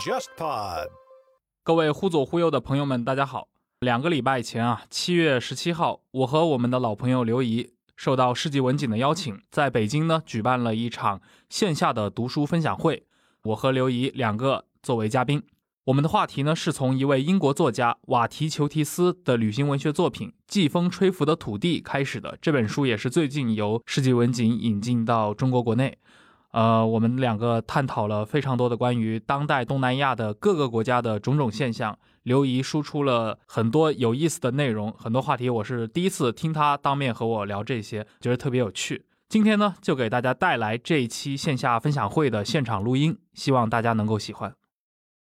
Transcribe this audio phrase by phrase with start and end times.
[0.00, 0.88] JustPod，
[1.62, 3.46] 各位忽左忽右的朋友们，大家好。
[3.78, 13.06] 两个礼拜以前啊，七月十七号，我和我们的老朋友刘怡受到世纪文景的邀请，在北京呢举办了一场线下的读书分享会。
[13.44, 15.42] 我和刘怡两个作为嘉宾，
[15.86, 22.38] 我们的话题呢是从一位英国作家瓦提裘提斯的旅行文学作品《季风吹拂的土地》开始的。
[22.40, 25.98] 这本书也是最近由世纪文景引进到中国国内。
[26.52, 31.98] 呃，我们两个探讨了非常多的关于当代东南亚的各个国家的种种现象。
[32.22, 39.04] 刘怡输出了很多有意思的内容，很多话题我是第一次听他当面和我聊这些，觉得特别有趣。
[39.28, 44.54] 今天呢，就给大家带来这一期线下分享会的现场录音，希望大家能够喜欢。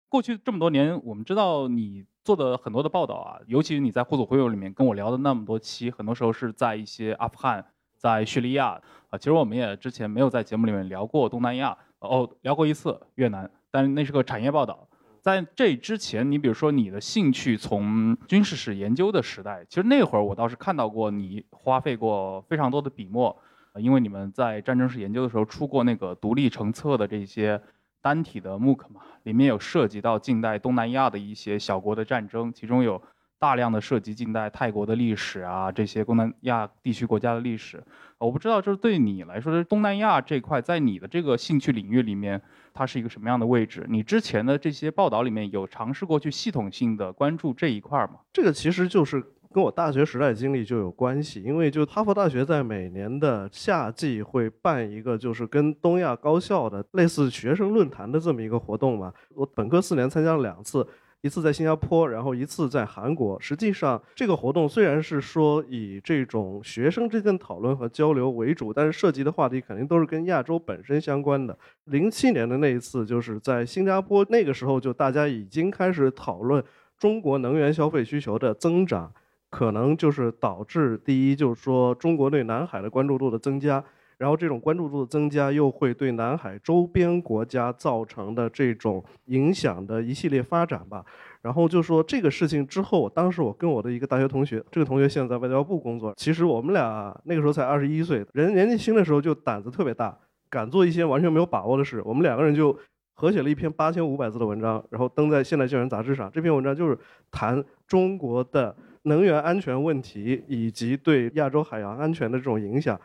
[0.09, 7.63] 过去这么多年，我们知道你做的很多的报道啊，尤其是你在《互左互右》里面跟我聊的那么多期，很多时候是在一些阿富汗。
[7.95, 14.87] 在叙利亚啊，其实我们也之前没有在节目里面聊过东南亚哦，聊过一次越南，但那是个产业报道。
[15.19, 23.37] 在这之前，你比如说你的兴趣从军事史研究的时代，其实那会儿我倒是看到过你花费过非常多的笔墨，
[23.75, 27.61] 因为你们在战争史研究的时候出过那个独立成册的这些
[28.01, 33.01] 单体的 MOOC 嘛，里面有涉及到近代东南亚的一些小国的战争，其中有。
[33.41, 37.81] 大量的涉及近代泰国的历史啊，这些东南亚地区国家的历史，
[38.17, 42.41] 我不知道，就是对你来说，是东南亚这块在你的这个兴趣领域里面，
[42.73, 43.85] 它是一个什么样的位置？
[43.87, 48.19] 你之前的这些报道里面有尝试过去系统性的关注这一块吗？
[48.33, 60.87] 这个其实就是跟我大学时代经历就有关系，因为就哈佛大学在每年的夏季会办一个就是跟东亚高校的类似学生论坛的这么一个活动嘛，我本科四年参加了两次。
[61.21, 63.37] 一次在新加坡，然后一次在韩国。
[63.41, 71.59] 实际上，这个活动虽然是说以这种学生之间讨论和交流为主，但是涉及的话题肯定都是跟亚洲本身相关的。
[71.83, 76.63] 零七年的那一次，就是在新加坡，那个时候就大家已经开始讨论
[76.97, 79.11] 中国能源消费需求的增长，
[79.49, 83.83] 可能就是导致第一，就是说中国对南海的关注度的增加。
[84.17, 91.05] 然后这种关注度的增加，又会对南海周边国家造成的这种影响的一系列发展吧。
[91.41, 96.13] 然后就说这个事情之后，当时我跟我的一个大学同学，这个同学现在在外交部工作。
[96.17, 100.17] 其实我们俩那个时候才二十一岁，人年纪轻的时候就胆子特别大，
[100.49, 102.01] 敢做一些完全没有把握的事。
[102.03, 102.77] 我们两个人就
[103.19, 106.31] 合写了一篇八千五百字的文章，然后登在《现代校园》杂志上。
[106.31, 106.97] 这篇文章就是
[107.29, 112.97] 谈中国的能源安全问题以及对亚洲海洋安全的这种影响。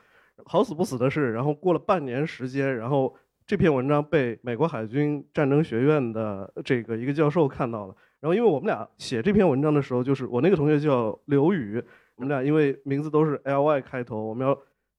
[0.44, 3.12] 好死不死的是，然后过了半年时间，然后
[3.44, 7.96] 这篇文章被美国海军战争学院的这个一个教授看到了。
[8.20, 11.82] 然后因为我们俩写这篇文章的时候，就是我那个同学叫刘宇，
[12.14, 14.56] 我们俩因为名字都是 L Y 开头，我们要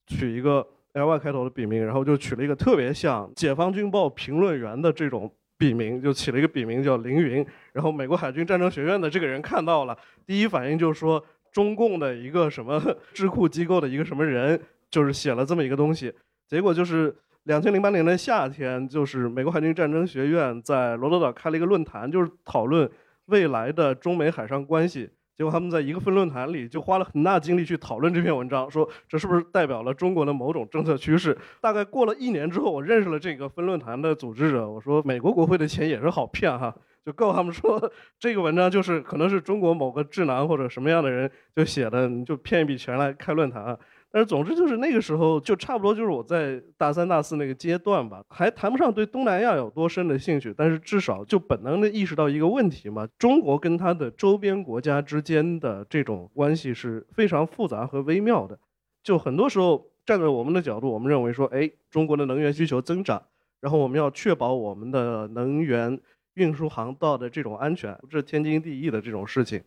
[0.07, 7.45] 取一个 L Y 开头的笔名，然后就取了一个特别像《解放军报》评论员的这种笔名，就起了一个笔名叫凌云。
[7.73, 12.81] 然后美国海军战争学院的这个人看到了，第一反应就是说中共的一个什么
[13.13, 14.59] 智库机构的一个什么人。
[14.91, 16.13] 就是写了这么一个东西，
[16.47, 17.13] 结果就是
[17.45, 22.89] 两千零八年的夏天，就是美国海军战争学院在罗德岛开了一个论坛，就是讨论
[23.25, 25.09] 未来的中美海上关系。
[25.37, 31.37] 结果他们在一个分论坛里就花了很大精力去讨论这篇文章，说这是不是代表了中国的某种政策趋势。
[31.59, 36.73] 大概过了一年之后，我认识了这个分论坛的组织者，我说美国国会的钱也是好骗哈，
[37.05, 43.77] 就告诉他们说这个文章就是可能是中国某个智囊或者什么样的人就写的，你就骗一笔钱来开论坛。
[44.15, 58.57] 但是总之就是那个时候就差不多就是我在大三大四那个阶段吧，还谈不上对东南亚有多深的兴趣，但是至少就本能的意识到一个问题嘛，中国跟它的周边国家之间的这种关系是非常复杂和微妙的。
[59.03, 63.21] 就很多时候站在我们的角度，我们认为说，哎，中国的能源需求增长，
[63.59, 65.99] 然后我们要确保我们的能源
[66.35, 69.61] 运输航道的这种安全，这是天经地义的这种事情。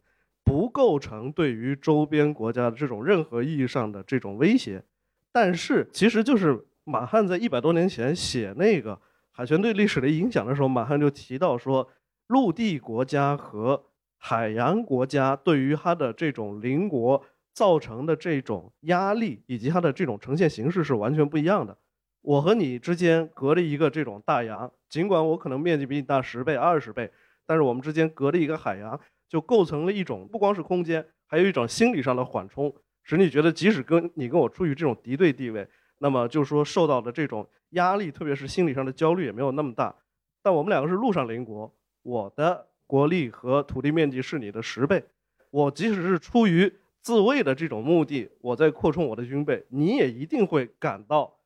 [0.49, 4.83] 不构成对于周边国家的这种任何意义上的这种威胁，
[5.31, 8.99] 但是其实就是马汉在一百多年前写那个
[9.31, 11.87] 海权对历史的影响的时候，马汉就提到说，
[12.29, 13.85] 陆地国家和
[14.17, 17.23] 海洋国家对于它的这种邻国
[17.53, 21.77] 造成的这种压力以及它的这种呈现形式是完全不一样的。
[22.23, 27.13] 我和你之间隔着一个这种大洋，尽管我可能面积比你大十倍、二十倍，
[27.45, 28.99] 但是我们之间隔着一个海洋。
[29.29, 39.95] 就构成了一种不光是空间，还有一种心理上的缓冲，使你觉得即使跟你跟我处于这种敌对地位，那么就是说受到的这种压力，特别是心理上的焦虑也没有那么大。
[40.43, 41.73] 但我们两个是陆上邻国，
[42.03, 45.05] 我的国力和土地面积是你的十倍，
[45.51, 46.73] 我即使是出于
[47.03, 51.37] 自卫的这种目的，我在扩充我的军备，你也一定会感到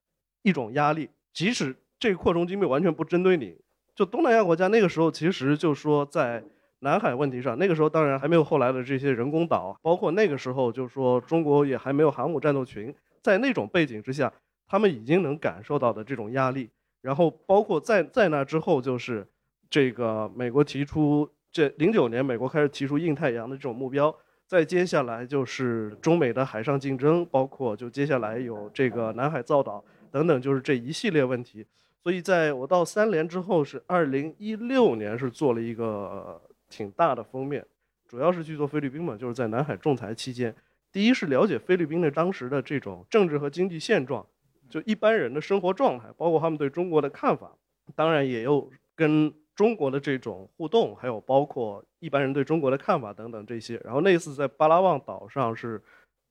[0.43, 3.56] 一种压力，即使这扩充军备完全不针对你，
[3.94, 6.44] 就东南亚国家那个时候其实就说在
[6.82, 12.93] 南海问题上，那个时候当然还没有后来的这些人工岛，包括那个时候就是说中国也还没有航母战斗群，
[13.23, 14.32] 在那种背景之下，
[14.67, 16.69] 他们已经能感受到的这种压力。
[17.00, 19.26] 然后包括在在那之后，就是
[19.70, 24.12] 这个美国提出这零九年美国开始提出印太洋的这种目标，
[24.46, 31.64] 再接下来就是中美的海上竞争，包括就接下来有这个南海造岛等等，就是这一系列问题。
[32.02, 36.40] 所以在我到三联之后，是二零一六年是做了一个
[36.72, 37.64] 挺大的封面，
[38.08, 40.54] 主要是去做菲律宾嘛，就是在南海仲裁期间，
[40.90, 44.26] 第一是了解菲律宾的当时的这种政治和经济现状，
[44.70, 47.52] 就一般人的生活状态，包括他们对中国的看法，
[47.94, 53.80] 当然也有跟中国的这种互动，还有包括一般人对中国的看法等等这些。
[53.84, 55.82] 然后那次在巴拉望岛上是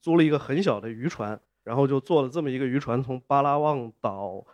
[0.01, 4.45] 租了一个很小的渔船，然后就坐了这么一个渔船从巴拉望岛。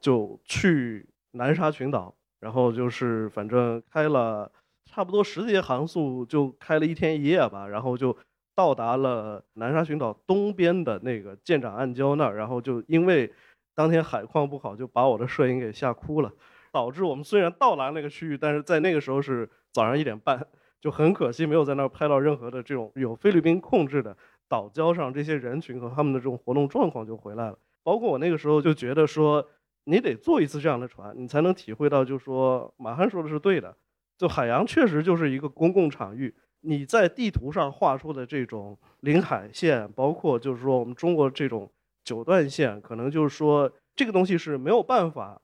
[0.00, 4.50] 就去南沙群岛，然后就是反正开了
[4.84, 8.16] 差不多十节航速，就开了一天一夜吧，然后就
[8.54, 13.32] 到达了南沙群岛东边的那个舰长暗礁那儿，然后就因为
[13.74, 16.32] 当天海况不好，就把我的摄影给吓哭了，
[16.70, 20.46] 导致我们虽然到达那个区域，但是在那个时候是早上一点半，
[20.80, 24.16] 就很可惜没有在那儿拍到任何的这种有菲律宾控制的
[24.48, 29.46] 岛礁上这些人群和他们的这种活动状况就回来了，包括我那个时候就觉得说。
[29.84, 33.76] 你得坐一次这样的船，你才能体会到，就是说马汉说的是对的，
[34.16, 36.34] 就海洋确实就是一个公共场域。
[36.60, 41.68] 你在地图上画出的这种领海线，包括就是说我们中国这种
[42.04, 45.42] 九段线，可能就是说这个东西是没有办法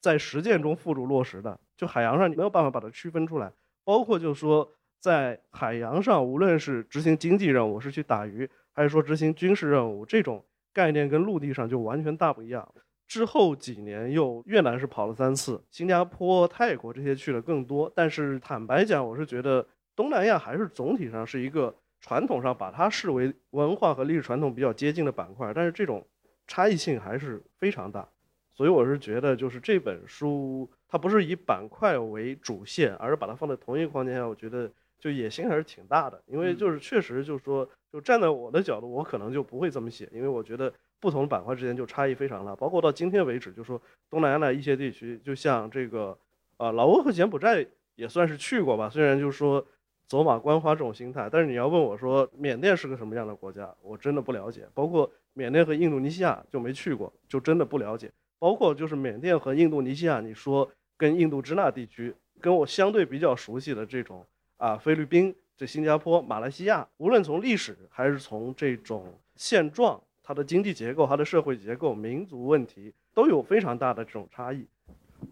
[0.00, 1.58] 在实践中付诸落实的。
[1.76, 12.72] 就海洋上你没有办法把它区分出来，包括就是说在海洋上，无论是执行经济任务，是去打鱼，还是说执行军事任务，这种概念跟陆地上就完全大不一样。
[13.12, 17.92] 之后几年又越南是跑了三次，新加坡、泰国这些去的更多。
[17.94, 26.02] 但是坦白讲，我是觉得东南亚还是总体上是一个传统上把它视为文化和历史传统比较接近的板块，但是这种
[26.46, 28.08] 差异性还是非常大。
[28.50, 36.18] 所以我是觉得，就是这本书它不是以板块为主线，而是把它放在同一个框架下，我觉得就野心还是挺大的。
[36.24, 40.72] 因为就是确实就是说，就站在我的角度，我可能就不会这么写，因为我觉得。
[41.02, 46.16] 不同板块之间就差异非常大，包括到今天为止，就说东南亚的一些地区，就像这个，
[46.58, 47.66] 呃，老挝和柬埔寨
[47.96, 48.88] 也算是去过吧。
[48.88, 49.66] 虽然就是说
[50.06, 54.64] 走马观花这种心态，但是你要问我说缅甸是个什么样的国家，我真的不了解。
[54.72, 58.08] 包括缅甸和印度尼西亚就没去过，就真的不了解。
[58.38, 64.24] 包括就是缅甸和印度尼西亚，你说跟印度支那地区，跟我相对比较熟悉的这种
[64.56, 70.00] 啊，菲律宾、这新加坡、马来西亚，无论从历史还是从这种现状。
[70.22, 74.66] 它的经济结构、它的社会结构、民族问题都有非常大的这种差异。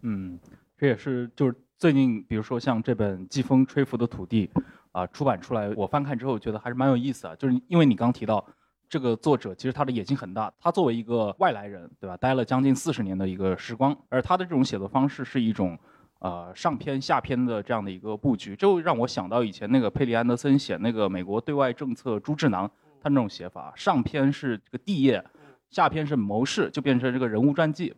[0.03, 0.39] 嗯，
[0.77, 4.49] 这也是就是最近，比如说像这本《季风吹拂的土地》
[4.93, 7.37] 啊，出版出来，我翻看之后觉得还是蛮有意思的。
[7.37, 8.45] 就是因为你刚提到
[8.89, 10.53] 这个作者，其实他的野心很大。
[10.61, 12.17] 他作为一个外来人，对吧？
[12.17, 15.79] 待了将近四十年的一个时光，而他的这种写作方式是一种
[16.19, 22.71] 呃上篇下篇的这样的一个布局，就让我想到以前那个佩里安德森写那个美国对外政策朱智囊。
[23.03, 25.25] 他那种写法，上篇是这个帝业，
[25.71, 27.95] 下篇是谋士，就变成这个人物传记，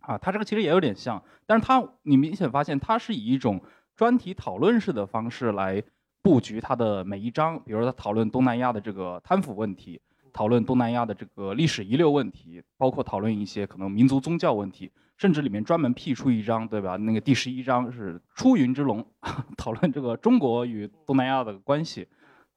[0.00, 3.60] 啊，他这个其实也有点像，但是他你明显发现他是以一种
[3.96, 5.82] 专题讨论式的方式来
[6.22, 10.00] 布局他的每一章，比如说他讨论东南亚的这个贪腐问题，
[10.32, 16.96] 讨论东南亚的这个历史遗留问题，包括讨论一些可能民族宗教问题，甚至里面专门辟出一章，对吧？
[16.96, 19.04] 那个第十一章是出云之龙，
[19.56, 22.06] 讨论这个中国与东南亚的关系。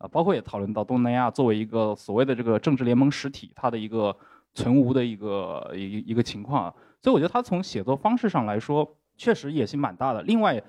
[0.02, 4.16] 啊，包括也讨论到东南亚作为一个所谓的这个政治联盟实体，它的一个
[4.56, 10.24] 存无的一个一一个情况，所以我觉得他从写作方式上来说，确实野心蛮大的。
[10.24, 10.62] 另外，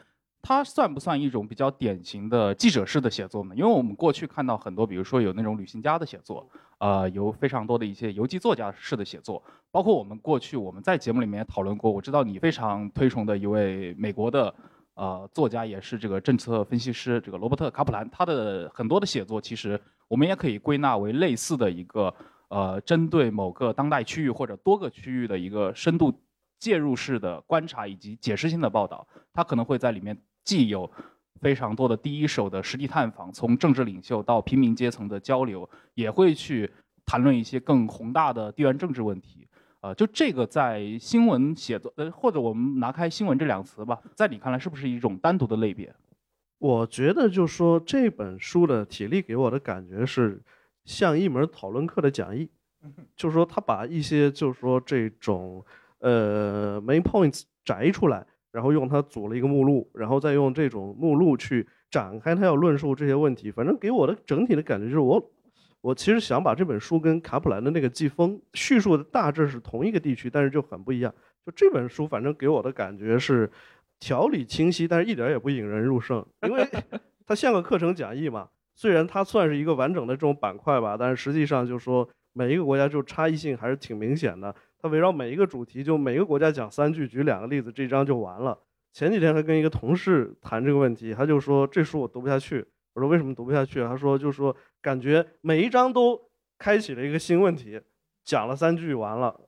[0.42, 3.54] 他算不算一种比较典型的记者式的写作呢？
[3.56, 6.46] 因为我们过去看到很多，比如说有那种旅行家的写作，
[6.78, 14.54] 呃，有非常多的一些游记作家式的写作，包括我们过去我们在节目里面讨论过，我知道你非常推崇的一位美国的。
[14.94, 22.14] 呃，作家也是这个政策分析师，这个罗伯特·卡普兰，他的很多的写作，其实我们也可以归纳为类似的一个
[22.48, 26.12] 呃，针对某个当代区域或者多个区域的一个深度
[26.58, 29.06] 介入式的观察以及解释性的报道。
[29.32, 30.90] 他可能会在里面既有
[31.40, 36.70] 非常多的第一手的实地探访，从政治领袖到平民阶层的交流，也会去
[37.06, 39.48] 谈论一些更宏大的地缘政治问题。
[39.82, 45.92] 呃，就这个在新闻写作，呃，或者我们拿开新闻这两个词吧，在你看来是不是一种单独的类别？
[46.58, 50.40] 我觉得，就说这本书的体力给我的感觉是
[50.84, 52.48] 像一门讨论课的讲义，
[53.16, 55.64] 就是说他把一些，就是说这种
[55.98, 63.50] 呃 main points 摘出来，然后用它组了一个目录，然后再用这种目录去展开他要论述这些问题。
[63.50, 65.30] 反正给我的整体的感觉就是我。
[65.82, 71.12] 我其实想把这本书跟卡普兰的那个季风叙述的大致是同一个地区，但是就很不一样。
[71.44, 73.50] 就这本书，反正给我的感觉是
[73.98, 76.64] 条理清晰，但是一点也不引人入胜，因为
[77.26, 78.48] 它像个课程讲义嘛。
[78.74, 84.54] 虽然它算是一个完整的这种板块吧，但是实际上就是说每一个国家就差异性还是挺明显的。
[84.80, 88.58] 它围绕每一个主题，就每个国家讲三句，举两个例子，这章就完了。
[88.92, 92.64] 前几天还跟一个同事谈这个问题，他就说这书我读不下去。
[92.94, 93.80] 我说为什么读不下去？
[93.80, 96.20] 他说就是说感觉每一章都
[96.58, 97.80] 开启了一个新问题，
[98.24, 99.40] 讲了三句完了，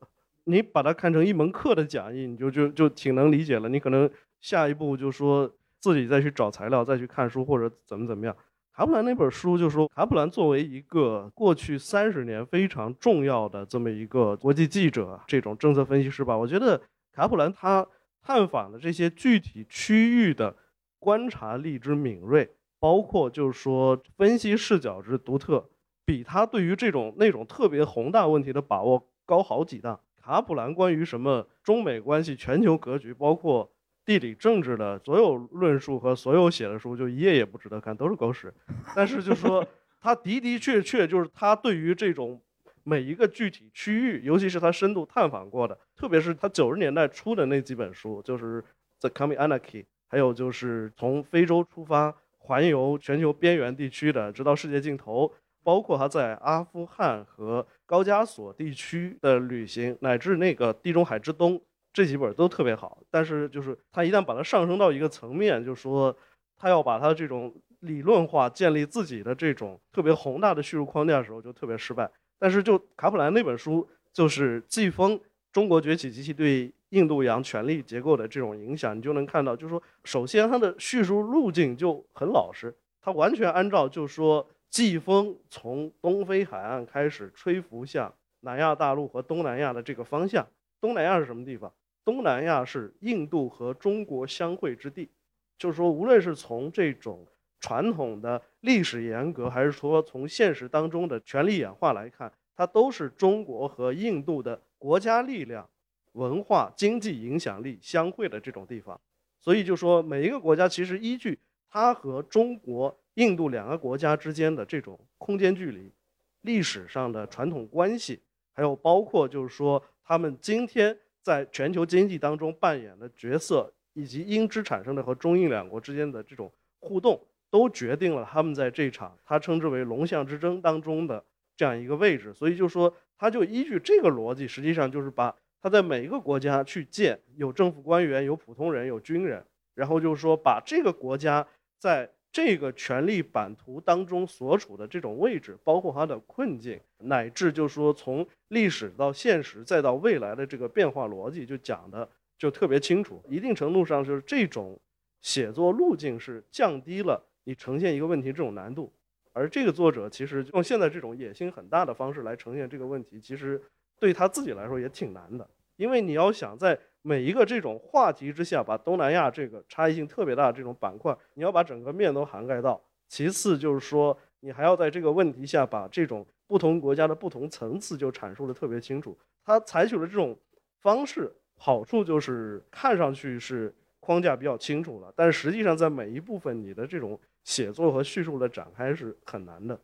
[0.45, 3.69] 你把它看成一门课的讲义，你就就就挺能理解了。
[3.69, 4.11] 你可能
[4.41, 8.37] 下一步就说自己再去找材料，再去看书或者怎么怎么样。
[8.73, 16.81] 卡普兰那本书就说，卡普兰作为一个过去三十年非常重要的这么一个国际记者，这种政策分析师吧，我觉得
[17.13, 17.87] 卡普兰他
[18.21, 20.57] 探访的这些具体区域的
[20.99, 22.51] 观察力之敏锐。
[22.85, 25.71] 包括就是说分析视角之独特，
[26.05, 29.99] 比他对于这种那种特别宏大问题的把握高好几档。
[30.21, 33.73] 卡普兰关于什么中美关系、全球格局，包括
[34.05, 38.53] 地理政治的所有论述和所有写的书，就一页也不值得看，都是狗屎。
[38.95, 39.67] 但是就是说
[39.99, 42.39] 他的的确确就是他对于这种
[42.83, 48.61] 每一个具体区域，尤其是他深度探访过的，特别是他九十年代初的那几本书，就是
[49.01, 52.15] 《The Coming Anarchy》，还有就是从非洲出发。
[52.47, 55.33] 环游全球边缘地区的，直到世界尽头，
[55.63, 61.59] 包括他在阿富汗和高加索地区的旅行，乃至那个地中海之东，
[61.91, 62.99] 这几本都特别好。
[63.11, 66.15] 但是，就是他一旦把它上升到一个层面，就说
[66.59, 72.11] 他要把他这种理论化，建立自己的这种特别宏大的叙述框架的时候，就特别失败。
[72.39, 75.19] 但是，就卡普兰那本书，就是季风
[75.51, 90.47] 中国崛起及其对印度洋权力结构的这种影响，你就能看到，就是说，首先它的叙述路径就很老实，它完全按照就是说，季风从东非海岸开始吹拂向南亚大陆和东南亚的这个方向。
[90.81, 91.73] 东南亚是什么地方？
[92.05, 95.11] 东南亚是印度和中国相会之地，
[95.59, 97.27] 就是说，无论是从这种
[97.59, 102.33] 传统的历史沿革，还是说从现实当中的权力演化来看。
[102.57, 105.69] 它都是中国和印度的国家力量、
[106.15, 109.01] 文化、经济影响力相会的这种地方，
[109.41, 115.93] 所以就说每一个国家其实依据它和中国、印度两个国家之间的这种空间距离、
[116.41, 118.21] 历史上的传统关系，
[118.53, 131.25] 还有包括就是说他们今天在全球经济当中扮演的角色，以及因之产生的和中印两国之间的这种互动，都决定了他们在这场他称之为龙象之争当中的。
[131.57, 135.33] 这样一个位置，所以就说，他就依据这个逻辑，实际上就是把
[135.65, 139.43] 他在每一个国家去建有政府官员、有普通人、有军人，
[139.75, 141.47] 然后就是说，把这个国家
[141.79, 152.07] 在这个权力版图当中所处的这种位置，包括它的困境，乃至就是说从历史到现实再到未来的这个变化逻辑，就讲的
[152.37, 153.23] 就特别清楚。
[153.27, 154.79] 一定程度上，就是这种
[155.23, 158.93] 写作路径是降低了你呈现一个问题这种难度。
[159.33, 163.59] 而这个作者其实用现在这种野心很大的方式来呈现这个问题，其实
[164.05, 172.79] 对他自己来说也挺难的，因为你要想在每一个这种话题之下，把东南亚这个差异性特别大的这种板块，你要把整个面都涵盖到。
[173.09, 179.17] 其次就是说，你还要在这个问题下把这种不同国家的不同层次就阐述的特别清楚。
[179.43, 180.39] 他采取了这种
[180.83, 187.19] 方式，好处就是看上去是框架比较清楚了，但实际上在每一部分你的这种。
[187.45, 189.79] 写作和叙述的展开是很难的，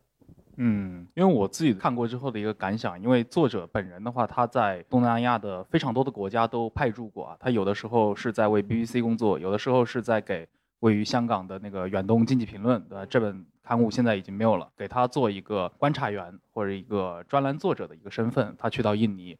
[0.63, 10.47] 嗯，因为我自己看过之后的一个感想，因为作者本人的话，他在东南亚的非常多的国家都派驻过啊，他有的时候是在为 BBC 工作，有的时候是在给
[10.81, 13.03] 位于香港的那个远东经济评论，对吧？
[13.07, 19.35] 这本刊物现在已经没有了，给他做一个观察员或者一个专栏作者的一个身份，他去到印尼，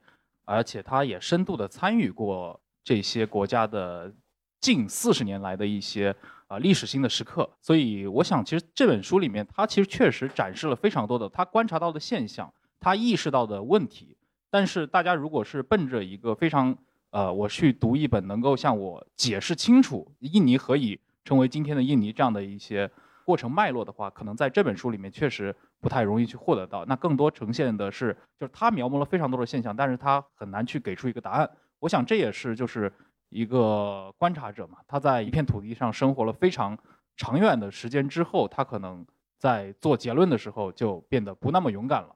[0.45, 4.11] 而且他也深度的参与过这些国家的
[4.59, 6.15] 近四十年来的一些。
[6.51, 14.17] 啊，历史性的时刻，所以我想，其实这本书里面，他其实确实展示了非常多的他观察到的现象，他意识到的问题。
[14.49, 16.77] 但是，大家如果是奔着一个非常
[17.11, 22.91] 呃，我去读一本能够向我解释清楚印尼何以成为今天的印尼这样的一些
[23.23, 26.83] 过程脉络的话，可能在这本书里面确实不太容易去获得到。
[26.83, 31.49] 那更多呈现的是，就是他描摹了非常多的现象，但是他很难去给出一个答案。
[31.79, 32.91] 我想这也是就是。
[33.31, 36.77] 一个观察者嘛，他在一片土地上生活了非常
[37.17, 39.03] 长远的时间之后，他可能
[39.39, 42.15] 在做结论的时候就变得不那么勇敢了。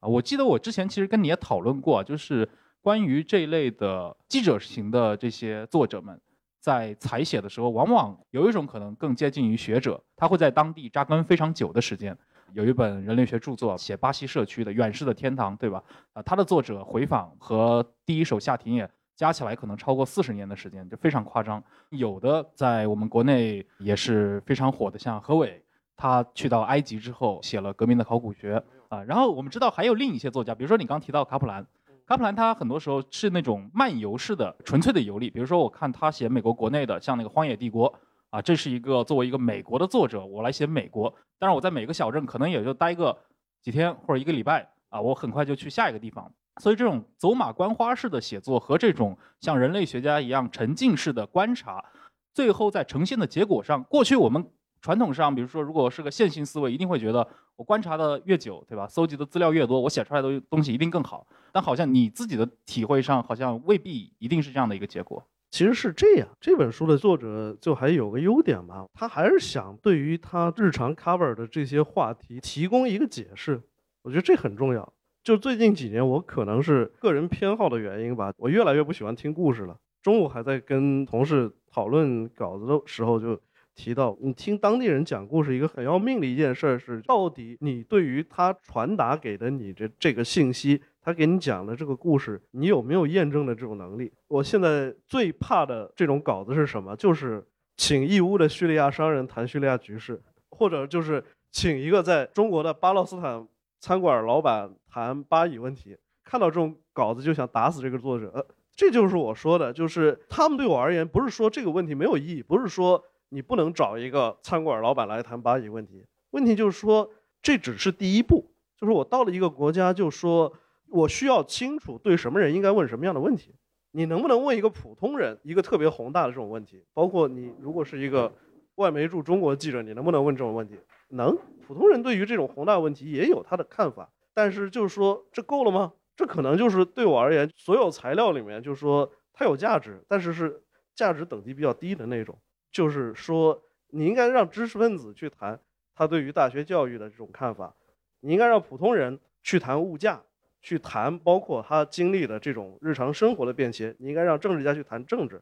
[0.00, 2.46] 啊，我记得我之前其实跟你也讨论过，就是。
[2.82, 6.20] 关于这一类的记者型的这些作者们，
[6.60, 12.16] 在采写的时候，往往有一种可能更接近于学者，他会在当地扎根非常久的时间。
[12.52, 15.82] 有一本人类学著作写巴西社区的远视的天堂，对吧？
[16.12, 21.62] 啊，他的作者回访和第一手下田野加起来可能超过四十年的时间，就非常夸张。
[21.88, 25.60] 有的在我们国内也是非常火的，像何伟，
[25.96, 28.62] 他去到埃及之后写了《革命的考古学》
[28.94, 29.02] 啊。
[29.04, 31.66] 然后我们知道还有另一些作家，比如说你刚提到卡普兰，
[32.06, 37.90] 卡普兰他很多时候是那种漫游式的纯粹的游历，比如说我看他写美国国内的，像那个《荒野帝国》。
[38.28, 41.14] 啊，这是一个作为一个美国的作者，我来写美国。
[41.38, 43.16] 但是我在每个小镇可能也就待个
[43.62, 46.30] 几天或者一个礼拜啊，我很快就去下一个地方。
[46.60, 51.84] 所以这种走马观花式的写作和这种像人类学家一样沉浸式的观察，
[52.32, 54.44] 最后在呈现的结果上，过去我们
[54.80, 58.86] 传统上，比如说如果是个线性思维，一定会觉得我观察的越久，对吧？
[58.86, 61.26] 搜集的资料越多，我写出来的东西一定更好。
[61.52, 65.26] 但好像你自己的体会上，好像未必一定是这样的一个结果。
[65.50, 73.62] 其实是这样，这本书的作者就还有个优点吧，他还是想对于他日常 cover 的这些话题提供一个解释，
[74.02, 74.92] 我觉得这很重要。
[75.26, 79.76] 就最近几年，我可能是个人偏好的原因吧，我越来越不喜欢听故事了。
[80.00, 83.36] 中午还在跟同事讨论稿子的时候，就
[83.74, 90.80] 提到你听当地人讲故事，一个很要命的一件事是，到底你对于他传达给的你的这个信息。
[91.02, 94.12] 他给你讲的这个故事，你有没有验证的这种能力？
[94.28, 96.94] 我现在最怕的这种稿子是什么？
[96.94, 97.44] 就是
[97.76, 103.44] 请义乌的叙利亚商人谈叙利亚局势，或者就是请一个在中国的巴勒斯坦
[103.80, 105.96] 餐馆老板谈巴以问题。
[106.24, 108.30] 看到这种稿子就想打死这个作者。
[108.34, 116.04] 呃，这就是我说的，就是他们对我而言，不是说这个问题没有意义，不是说你不能找一个餐馆老板来谈巴以问题。
[116.30, 120.52] 问题就是说，这只是第一步，就是我到了一个国家，就说。
[120.88, 123.52] 我需要清楚对什么人应该问什么样的问题。
[123.90, 126.80] 你能不能问一个普通人一个特别宏大的这种问题？
[126.94, 128.32] 包括你如果是一个
[128.76, 130.76] 外媒驻中国记者，你能不能问这种问题？
[131.08, 131.36] 能。
[131.66, 135.92] 普通人对于这种宏大问题也有他的看法，但是就是说这够了吗？
[136.14, 140.62] 这可能就是对我而言，所有材料里面就是说它有价值，但是是
[140.94, 142.38] 价值等级比较低的那种。
[142.70, 145.58] 就是说你应该让知识分子去谈
[145.94, 147.74] 他对于大学教育的这种看法，
[148.20, 150.22] 你应该让普通人去谈物价。
[150.62, 155.40] 去谈包括他经历的这种日常生活的变迁，你应该让政治家去谈政治，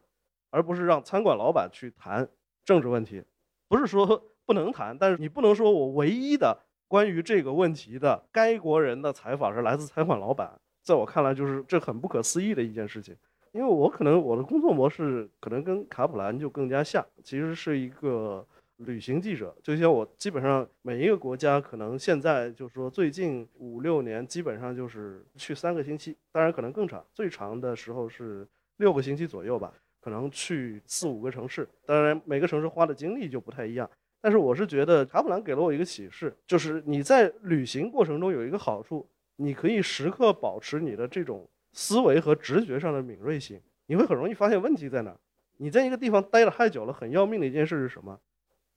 [0.51, 2.29] 而不是让餐馆老板去谈
[2.63, 3.23] 政治问题。
[3.67, 10.59] 不是说不能谈，但是你不能说我唯一的关于这个问题的该国人的采访是来自餐馆老板。
[10.81, 13.15] 在我看来，就是这很不可思议的一件事情。
[13.51, 18.45] 因为我可能我的工作模式可能跟卡普兰就更加像，其实是一个。
[18.79, 33.89] 旅行记者，就像我，基本上每一个国家，可能现在就是说最近五六年，基本上就是去三个星期，当然可能更长，最长的时候是六个星期左右吧，可能去四五个城市，当然每个城市花的精力就不太一样。
[34.25, 45.15] 但是我是觉得卡普兰给了我一个启示，就是你在旅行过程中有一个好处，你可以时刻保持你的这种思维和直觉上的敏锐性，你会很容易发现问题在哪。
[45.57, 48.19] 你在一个地方待了太久了，很要命的一件事是什么？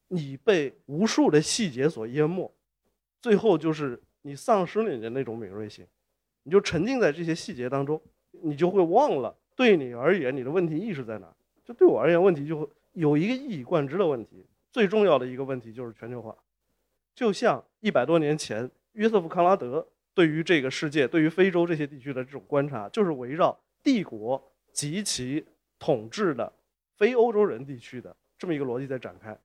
[0.09, 2.53] 你被无数的细节所淹没，
[3.23, 5.87] 最后就是你丧失了你的那种敏锐性，
[6.43, 7.99] 你就沉浸在这些细节当中，
[8.43, 11.35] 你就会忘了对你而言你的问题意识在哪。
[11.65, 16.37] 就对我而言，问题就会有一个一以贯之的问题，最重要的一个问题就是全球化。
[17.15, 25.45] 就像一百多年前约瑟夫康拉德对于这个世界、对于非洲这些地区的这种观察，就是围绕帝国及其
[25.79, 26.53] 统治的
[26.97, 29.37] 非欧洲人地区的这么一个逻辑在展开。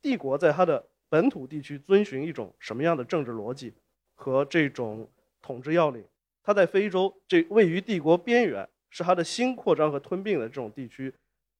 [0.00, 3.72] 帝国在它的本土地区遵循一种什么样的政治逻辑
[4.14, 5.08] 和这种
[5.40, 6.04] 统治要领？
[6.42, 11.12] 它在非洲这位于帝国边缘，是它的新扩张和吞并的这种地区，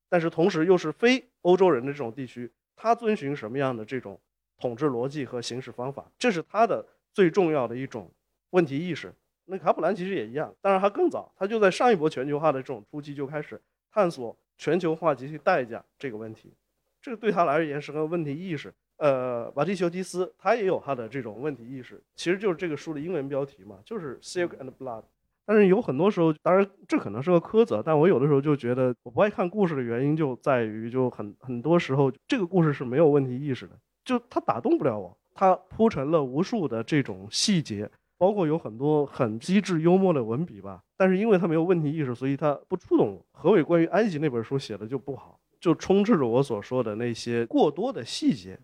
[0.08, 4.20] 但是同时又是非欧洲人的这种地区，他遵循什么样的这种
[4.58, 6.08] 统治逻辑和行使方法？
[6.18, 8.08] 这是他的最重要的一种
[8.50, 9.12] 问题意识。
[9.46, 13.60] 那卡普兰其实也一样，当然他更早，他就在上一波全球化的这种初期就开始
[13.90, 16.52] 探索全球化及其代价这个问题。
[17.00, 18.72] 这个对他来而言是个问题意识。
[18.96, 25.04] 呃，瓦蒂修蒂斯他也有他的这种问题意识，其实就是这个书的英文标题嘛，就是 Silk and Blood。
[25.46, 35.16] 但是有很多时候，当然这可能是个苛责，但我有的时候就觉得我不爱看故事的原因就在于，就很很多时候这个故事是没有问题意识的，就它打动不了我。
[35.32, 43.26] 它铺陈了无数的这种细节，包括有很多很机智幽默的文笔吧，但是因为它没有问题意识，所以它不触动我。
[43.32, 45.38] 何伟关于埃及那本书写的就不好。
[45.58, 48.58] 就充斥着我所说的那些过多的细节，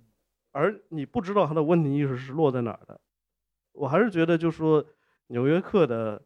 [0.53, 3.01] 而你不知道他的问题意识是落在哪儿的。
[3.73, 4.85] 我还是觉得，就说
[5.29, 6.23] 《纽约客》的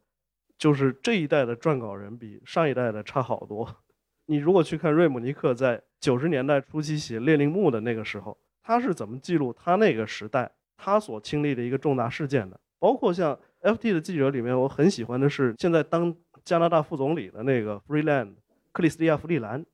[0.57, 3.77] 就是这一代的撰稿人比上一代的差好多。
[4.25, 12.59] 你如果去看瑞姆尼克在九十年代初期写《列宁墓》的那个时候，他是怎么记录他那个时代他所经历的一个重大事件的？
[12.79, 18.35] 包括像 FT 的记者里面，我很喜欢的是现在当加拿大副总理的那个 Freeland
[18.71, 19.65] 克里斯蒂亚·弗里兰，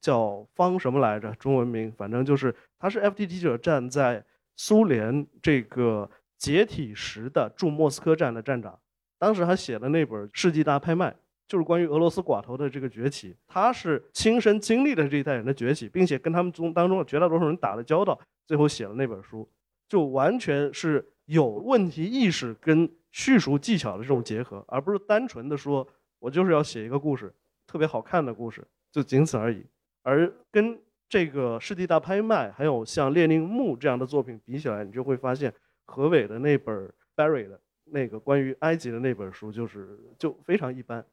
[0.00, 1.32] 叫方什么来着？
[1.34, 4.24] 中文名，反正就是他是 FT 记者站在
[4.56, 8.78] 苏联这个解体时的驻莫斯科站的站长，
[9.18, 11.10] 当时还写了那本《世纪大拍卖》。
[11.48, 19.48] 就是关于俄罗斯寡头的这个崛起，他是亲身经历了这一代人的崛起，并且跟他们中当中绝大多数人打了交道，最后写了那本书，
[19.88, 25.86] 就完全是有问题意识跟叙述技巧的这种结合，而不是单纯的说
[26.18, 27.32] 我就是要写一个故事，
[27.64, 29.64] 特别好看的故事，就仅此而已。
[30.02, 30.76] 而跟
[31.08, 41.04] 这个世纪大拍卖，还有像列宁墓这样的作品比起来，你就会发现何伟的那本 Barry 的那个关于埃及的那本书，就是就非常一般。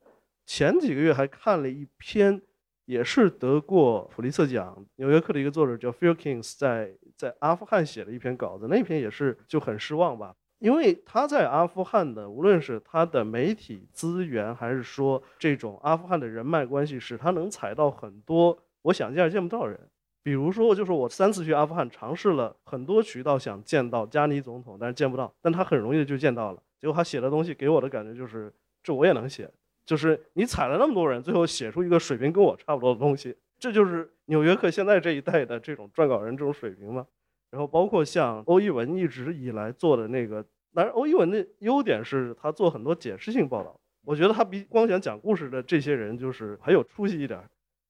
[0.46, 2.42] 前几个月还看了一篇，
[2.86, 19.80] 也是得过普利策奖，《纽约客》的一个作者叫 Phil Kings，在在阿富汗写了一篇稿子，那篇也是就很失望吧，因为他在阿富汗的，无论是他的媒体资源，还是说这种阿富汗的人脉关系，使他能踩到很多我想见也见不到人。
[20.24, 26.64] 比如说，就是我三次去阿富汗，尝试了很多渠道想见到加尼总统，但是见不到，但他很容易就见到了。
[26.80, 29.50] 结果他写的东西给我的感觉就是，这我也能写。
[29.86, 37.06] 就是你踩了那么多人，最后写出一个水平跟我差不多的东西，这就是《纽约客》现在这一代的这种撰稿人这种水平吗？
[37.52, 40.42] 然后包括像欧一文一直以来做的那个，
[40.74, 47.40] 当然欧一文的优点是他做很多解释性报道，我觉得他比光想讲故事的这些人就是很有出息一点，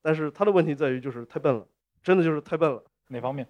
[0.02, 1.66] 但是他的问题在于就是太笨了，
[2.04, 2.84] 真的就是太笨了。
[3.08, 3.48] 哪方面？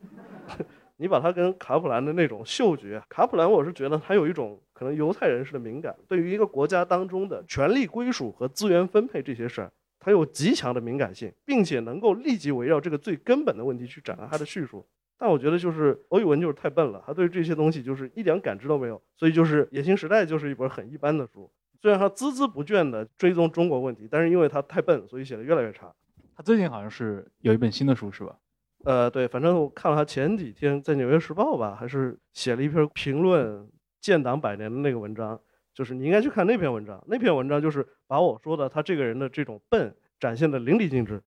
[0.98, 14.86] 你把它跟卡普兰的那种嗅觉，卡普兰我是觉得他有一种可能犹太人士的敏感，对于一个国家当中的权力归属和资源分配这些事儿，他有极强的敏感性，并且能够立即围绕这个最根本的问题去展开他的叙述。
[15.18, 21.50] 但我觉得就是欧宇文就是太笨了，他对这些东西就是一点感知都没有，所以就是《野心时代》就是一本很一般的书。
[21.82, 25.92] 虽然他孜孜不倦地追踪中国问题，但是因为他太笨，所以写得越来越差。
[26.36, 28.36] 他最近好像是有一本新的书，是吧？
[28.84, 33.66] 呃，对，反正我看了他前几天在《纽约时报》吧，还是写了一篇评论
[34.02, 35.40] 建党百年的那个文章，
[35.72, 37.02] 就是你应该去看那篇文章。
[37.08, 41.22] 那篇文章就是把我说的他这个人的这种笨展现的淋漓尽致。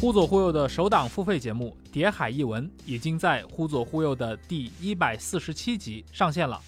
[0.00, 6.60] 忽左忽右的首档付费节目《谍海译文》已经在忽左忽右的第一百四十七集上线了，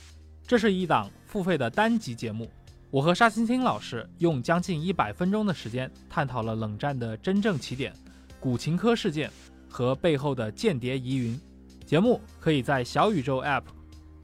[0.44, 2.50] 这是一档付费的单集节目。
[2.90, 7.94] 我和沙青青老师用将近一百分钟的时间，探讨了冷战的真正起点——
[8.40, 9.31] 古琴科事件
[9.68, 11.40] 和背后的间谍疑云。
[11.87, 13.62] 节目可以在小宇宙 App、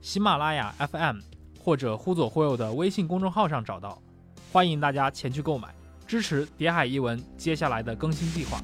[0.00, 1.18] 喜马拉雅 FM
[1.60, 4.02] 或者忽左忽右的微信公众号上找到，
[4.50, 5.68] 欢迎大家前去购买，
[6.04, 8.60] 支持《谍海译文》接下来的更新计划。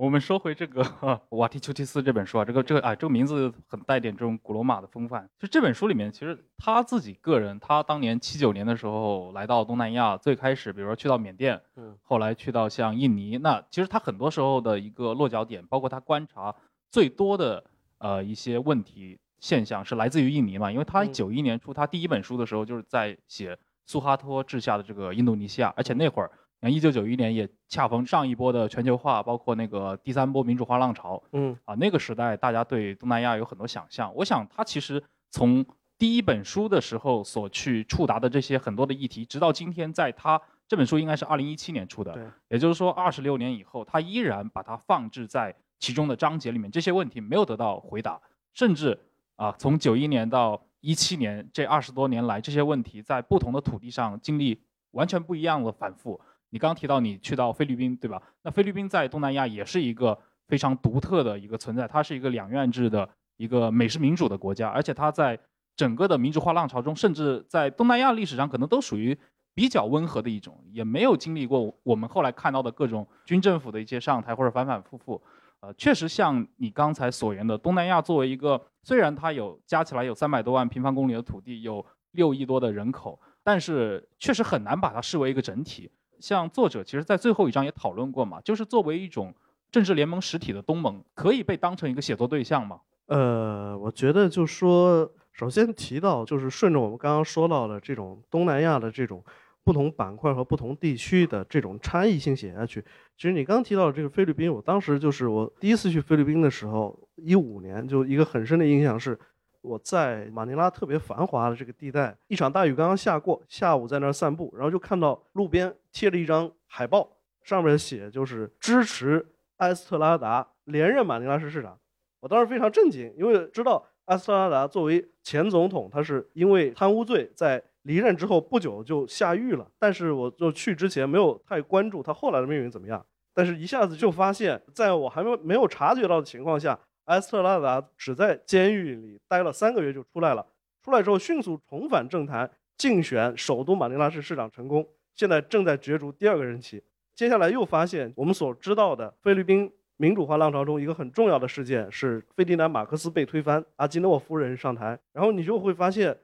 [0.00, 0.82] 我们说回这个
[1.28, 5.28] 《瓦提丘提斯》这本书啊，这个这个啊，这个名字很带点这种古罗马的风范。
[5.38, 16.54] 就这本书里面，其实他自己个人，他当年七九年的时候来到东南亚，最开始比如说去到缅甸，嗯，后来去到像印尼，那其实他很多时候的一个落脚点，包括他观察
[16.90, 17.62] 最多的
[17.98, 20.72] 呃一些问题现象，是来自于印尼嘛？
[20.72, 26.30] 因为他九一年出他第一本书的时候，就是在写苏哈托治下的这个印度尼西亚，而且那会儿。
[26.60, 31.22] 那一九九一年也恰逢上一波的全球化，包括那个第三波民主化浪潮。
[31.32, 34.14] 嗯，啊，那个时代大家对东南亚有很多想象。
[34.14, 35.64] 我想他其实从
[35.96, 48.20] 第一本书的时候所去触达的这些很多的议题，直到今天，在他这本书应该是二零一七年出的，也就是说二十六年以后，他依然把它放置在其中的章节里面，这些问题没有得到回答，
[48.52, 48.98] 甚至
[49.36, 56.20] 啊，从九一年到一七年这二十多年来，这些问题在不同的土地上经历完全不一样的反复。
[56.50, 58.20] 你刚提到你去到菲律宾，对吧？
[58.42, 65.38] 那菲律宾在东南亚也是一个非常独特的一个存在，它是一个两院制的一个美式民主的国家，而且它在
[65.76, 69.16] 整个的民主化浪潮中，甚至在东南亚历史上可能都属于
[69.54, 75.22] 比较温和的一种，也没有经历过我们后来看到的各种军政府的一些上台或者反反复复。
[75.60, 85.90] 呃，确实像你刚才所言的，东南亚作为一个虽然它有加起来有三百多万平方公里的土地，有六亿多的人口，但是确实很难把它视为一个整体。
[86.20, 89.34] 像作者其实，在最后一章也讨论过嘛，就是作为一种
[89.70, 92.80] 政治联盟实体的东盟，可以被当成一个写作对象吗？
[93.06, 99.24] 呃，我觉得就说，首先提到就是顺着我们刚刚说到的这种东南亚的这种
[99.64, 102.80] 不同板块和不同地区的这种差异性写下去。
[103.16, 109.18] 其实你刚提到的这个菲律宾，我当时就是我第一次去菲律宾的时候，一五年就一个很深的印象是，
[109.62, 117.08] 我在马尼拉特别繁华的这个地带，一场大雨刚刚下过，下午在那儿散步，然后就看到路边贴了一张海报，
[117.42, 119.26] 上面写就是支持
[119.58, 121.78] 埃斯特拉达连任马尼拉市市长。
[122.20, 133.04] 我当时非常震惊，因为知道埃斯特拉达作为前总统，他是因为贪污罪在离任之后不久就下狱了，但是我就去之前没有太关注他后来的命运怎么样。
[133.34, 136.78] 但是一下子就发现，在我还没没有察觉到的情况下。
[137.10, 140.46] 埃斯特拉达只在监狱里待了三个月就出来了，
[140.80, 146.80] 出来之后迅速重返政坛，竞选首都马尼拉市市长成功，现在正在角逐第二个任期。
[147.16, 156.16] 接下来又发现我们所知道的菲律宾民主化浪潮中一个很重要的事件是费迪南·马克思被推翻，阿基诺夫人上台，然后你就会发现，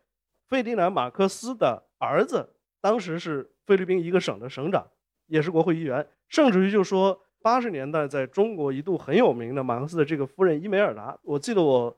[0.46, 2.48] 费迪南·马克思的儿子
[2.80, 4.86] 当时是菲律宾一个省的省长，
[5.26, 7.20] 也是国会议员，甚至于就说。
[7.46, 11.96] 八十年代在中国一度很有名的马克思的这个夫人伊梅尔达，我记得我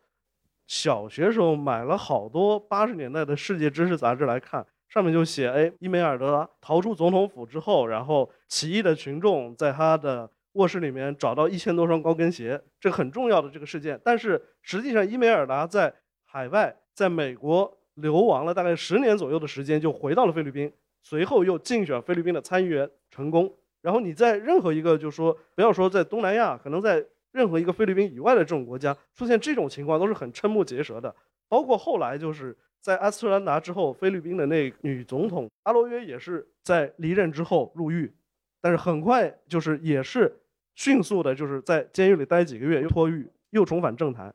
[0.67, 13.99] 小学时候买了好多八十年代的世界知识杂志来看，上面就写，哎，伊梅尔达逃出总统府之后，然后起义的群众在他的卧室里面找到一千多双高跟鞋，这很重要的这个事件。
[14.05, 15.91] 但是实际上，伊梅尔达在
[16.27, 20.71] 海外，在美国流亡了大概十年左右的时间，就回到了菲律宾，
[21.03, 23.51] 随后又竞选菲律宾的参议员成功。
[23.81, 31.15] 然后你在任何一个，就是说不要说在东南亚，可能在任何一个菲律宾以外的这种国家出现这种情况，都是很瞠目结舌的。
[31.49, 38.13] 包括后来就是在阿斯特兰达之后，菲律宾的那女总统阿罗约也是在离任之后入狱，
[38.61, 40.37] 但是很快就是也是
[40.75, 44.35] 迅速的，就是在监狱里待几个月又脱狱，又重返政坛。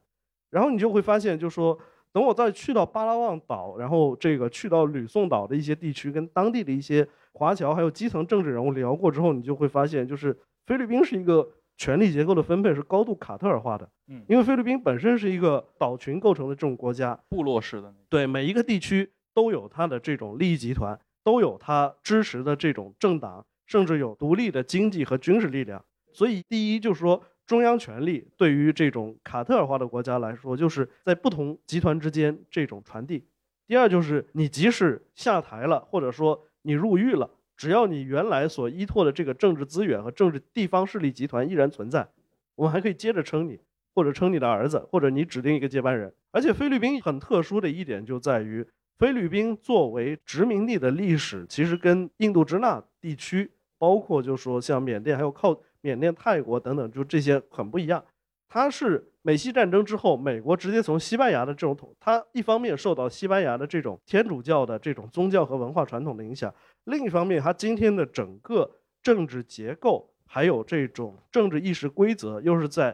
[0.49, 1.77] 然后你就会发现，就是说
[2.13, 7.05] 等我再去到巴拉望岛，然后这个去到吕宋岛的一些地区，跟当地的一些。
[7.33, 13.89] 华侨还有基层政治人物聊过之后，你就会发现，就是菲律宾是一个权力结构的分配是高度卡特尔化的。
[14.07, 17.93] 嗯，因为菲律宾本身是一个岛群构成的这种国家，部落式的。
[18.07, 25.83] 对，每一个地区都有它的这种利益集团，都有它支持的这种政党，甚至有独立的经济和军事力量。
[26.13, 33.25] 所以，第一就是说，中央权力对于这种卡特尔化的国家来说，就是在不同集团之间这种传递。
[33.65, 36.45] 第二就是，你即使下台了，或者说。
[36.63, 42.07] 你入狱了，只要你原来所依托的这个政治资源和政治地方势力集团依然存在，
[42.55, 43.59] 我们还可以接着称你，
[43.93, 46.13] 或者称你的儿子，或者你指定一个接班人。
[46.31, 48.65] 而且菲律宾很特殊的一点就在于，
[48.97, 58.03] 菲律宾作为殖民地的历史，其实跟印度支那地区，包括就说像缅甸，还有靠缅甸、泰国等等，就这些很不一样。
[58.47, 68.69] 它是美西战争之后，美国直接从西班牙的这种统，它一方面受到西班牙的这种天主教的这种宗教和文化传统的影响，另一方面，它今天的整个
[69.01, 72.93] 政治结构还有这种政治意识规则，又是在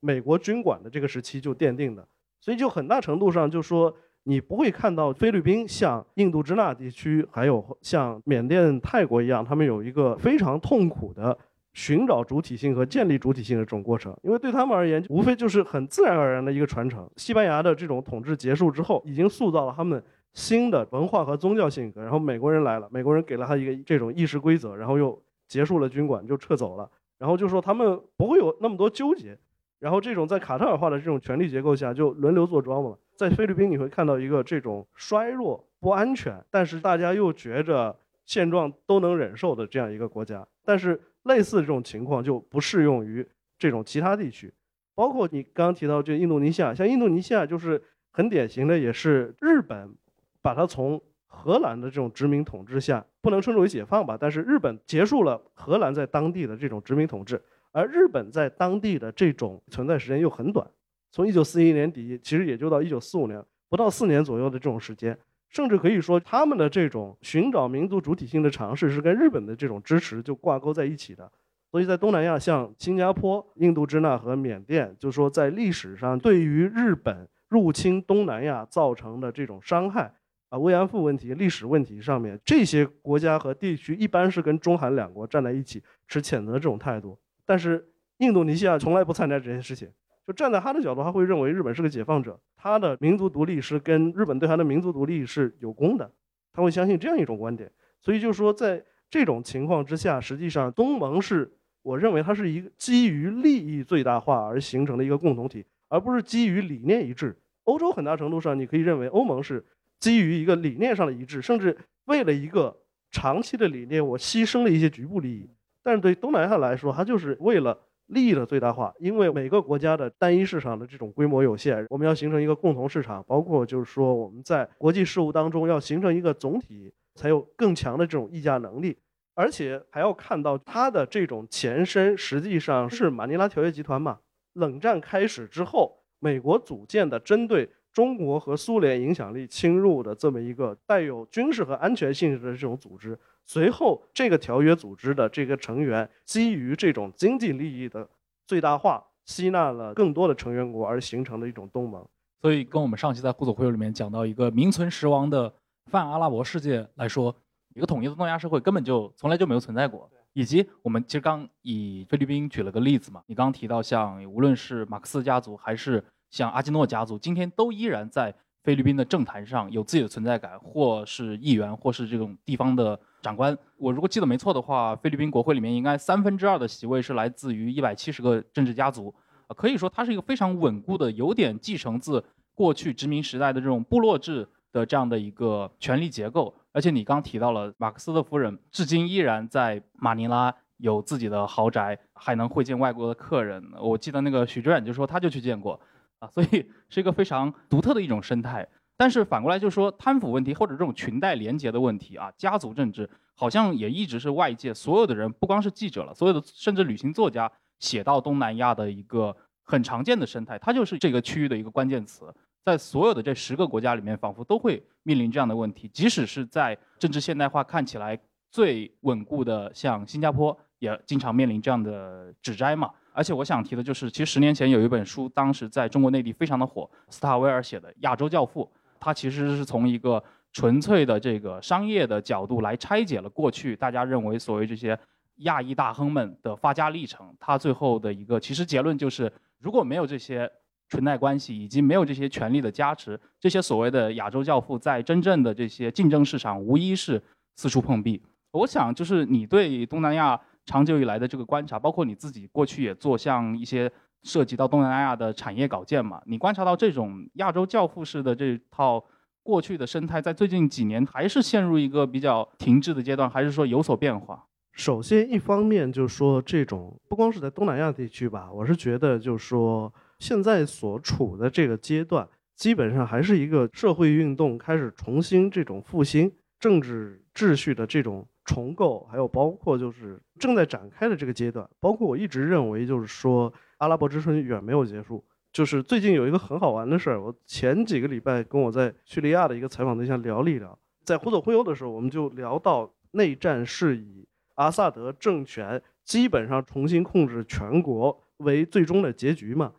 [0.00, 2.06] 美国军管的这个时期就奠定的，
[2.42, 11.38] 所以就很大程度上就说，你不会看到菲律宾像印度支那地区，还有像缅甸、泰国一样，他们有一个非常痛苦的。
[11.72, 17.08] 寻找主体性和建立主体性的这种过程，因为对他们而言，无非就是很自然而然的一个传承。
[17.16, 20.02] 西班牙的这种统治结束之后，已经塑造了他们
[20.32, 22.02] 新的文化和宗教性格。
[22.02, 26.90] 然后美国人来了，美国人给了他一个这种议事规则，然后又结束了军管，就撤走了。
[27.18, 29.38] 然后就说他们不会有那么多纠结。
[29.78, 32.96] 然后这种在卡特尔化的这种权力结构下，就轮流坐庄嘛。
[33.16, 40.44] 在菲律宾，你会看到一个这种衰弱、不安全，但是大家又觉着现状都能忍受的这样一个国家。
[40.64, 41.00] 但是。
[41.24, 43.26] 类似这种情况就不适用于
[43.58, 44.52] 这种其他地区，
[44.94, 49.94] 包括你刚刚提到就印度尼西亚，像印度尼西亚就是很典型的，也是日本
[50.40, 60.68] 把它从荷兰的这种殖民统治下，不能称之为解放吧，但是日本结束了荷兰在当地的这种殖民统治，而日本在当地的这种存在时间又很短，
[61.12, 65.16] 从一九四一年底其实也就到一九四五年，不到四年左右的这种时间。
[65.50, 71.30] 甚至可以说，他们的这种寻找民族主体性的尝试是跟日本的这种支持就挂钩在一起的。
[71.70, 80.12] 所以在东南亚，像新加坡、印度支那和缅甸，就是说在历史上对于日本入侵东南亚造成的这种伤害
[80.48, 87.18] 啊，慰安妇问题、历史问题上面，这些国家和地区一般是跟中韩两国站在一起持谴责这种态度。
[87.44, 89.88] 但是印度尼西亚从来不参加这件事情。
[90.30, 96.08] 就站在他的角度，他会认为日本是个解放者，他的民族独立是跟日本对他的民族独立是有功的，
[96.52, 97.68] 他会相信这样一种观点。
[98.00, 101.50] 所以就说，在这种情况之下，实际上东盟是
[101.82, 107.36] 我认为它是一个基于利益最大化而形成的一个共同体，而不是基于理念一致。
[107.64, 109.64] 欧洲很大程度上，你可以认为欧盟是
[109.98, 112.78] 基于一个理念上的一致，甚至为了一个
[113.10, 115.50] 长期的理念，我牺牲了一些局部利益。
[115.82, 117.76] 但是对东南亚来说，它就是为了。
[118.10, 128.98] 利益的最大化，因为每个国家的单一市场的这种规模有限，我们要形成一个共同市场，包括就是说我们在国际事务当中要形成一个总体，才有更强的这种议价能力，
[129.34, 134.18] 而且还要看到它的这种前身实际上是马尼拉条约集团嘛。
[134.54, 143.16] 冷战开始之后，美国组建的针对中国和苏联影响力侵入的这么一个带有军事和安全性质的这种组织。
[143.44, 148.08] 随后，这个条约组织的这个成员基于这种经济利益的
[148.46, 152.06] 最大化，吸纳了更多的成员国而形成的一种东盟。
[152.40, 155.52] 所以，跟我们上期在互左会友里面讲到一个名存实亡的
[155.86, 157.34] 泛阿拉伯世界来说，
[157.74, 160.10] 一个统一的东亚社会根本就从来就没有存在过。
[160.32, 172.98] 以及我们其实刚以菲律宾举了个例子嘛，你刚刚提到像无论是马克思家族还是像阿基诺家族，今天都依然在菲律宾的政坛上有自己的存在感，或是议员，或是这种地方的。
[173.22, 179.14] 长官，我如果记得没错的话，菲律宾国会里面应该三分之二的席位是来自于一百七十个政治家族，
[179.46, 186.54] 啊，可以说它是一个非常稳固的，有点继承自过去殖民时代的这种部落制的这样的一个权力结构。
[186.72, 193.62] 而且你刚提到了马克思的夫人，至今依然在马尼拉有自己的豪宅，还能会见外国的客人。
[193.82, 195.78] 我记得那个许知远就说他就去见过，
[196.20, 198.66] 啊，所以 是一个非常独特的一种生态。
[198.96, 215.88] 但是反过来就是说，贪腐问题或者这种裙带连结的问题啊，家族政治好像也一直是外界所有的人，不光是记者了，所有的甚至旅行作家写到东南亚的一个很常见的生态，它就是这个区域的一个关键词，在所有的这十个国家里面，仿佛都会面临这样的问题。
[215.88, 222.90] 即使是在政治现代化看起来最稳固的，像新加坡，也经常面临这样的指摘嘛。
[223.20, 228.64] 而且我想提的就是，其实十年前有一本书，当时在中国内地非常的火，斯塔维尔写的《亚洲教父》。
[228.98, 234.98] 它其实是从一个纯粹的这个商业的角度来拆解了过去大家认为所谓这些
[235.40, 237.30] 亚裔大亨们的发家历程。
[237.38, 240.50] 它最后的一个其实结论就是，如果没有这些
[240.88, 247.22] 裙带关系，以及没有这些权力的加持，这些所谓的亚洲教父在真正的这些竞争市场无疑是
[247.56, 248.22] 四处碰壁。
[248.52, 253.90] 我想就是你对东南亚长久以来的这个观察，包括你自己过去也做像一些。
[254.22, 256.20] 涉及到东南亚的产业稿件嘛？
[256.26, 259.02] 你观察到这种亚洲教父式的这套
[259.42, 264.44] 过去的生态，在最近几年还是陷入一个比较停滞的阶段，还是说有所变化？
[264.72, 281.68] 首先，一方面就是说，这种不光是在东南亚地区吧，我是觉得就是说，现在所处的这个阶段，基本上还是一个社会运动开始重新这种复兴政治秩序的这种重构，还有包括就是正在展开的这个阶段。
[281.78, 283.52] 包括我一直认为，就是说。
[283.80, 287.18] 阿拉伯之春远没有结束，就是最近有一个很好玩的事儿。
[287.18, 299.72] 我前几个礼拜跟我在叙利亚的一个采访对象聊了一聊，在忽左忽右的时候，我们就聊到内战是以阿萨德政权基本上重新控制全国为最终的结局嘛。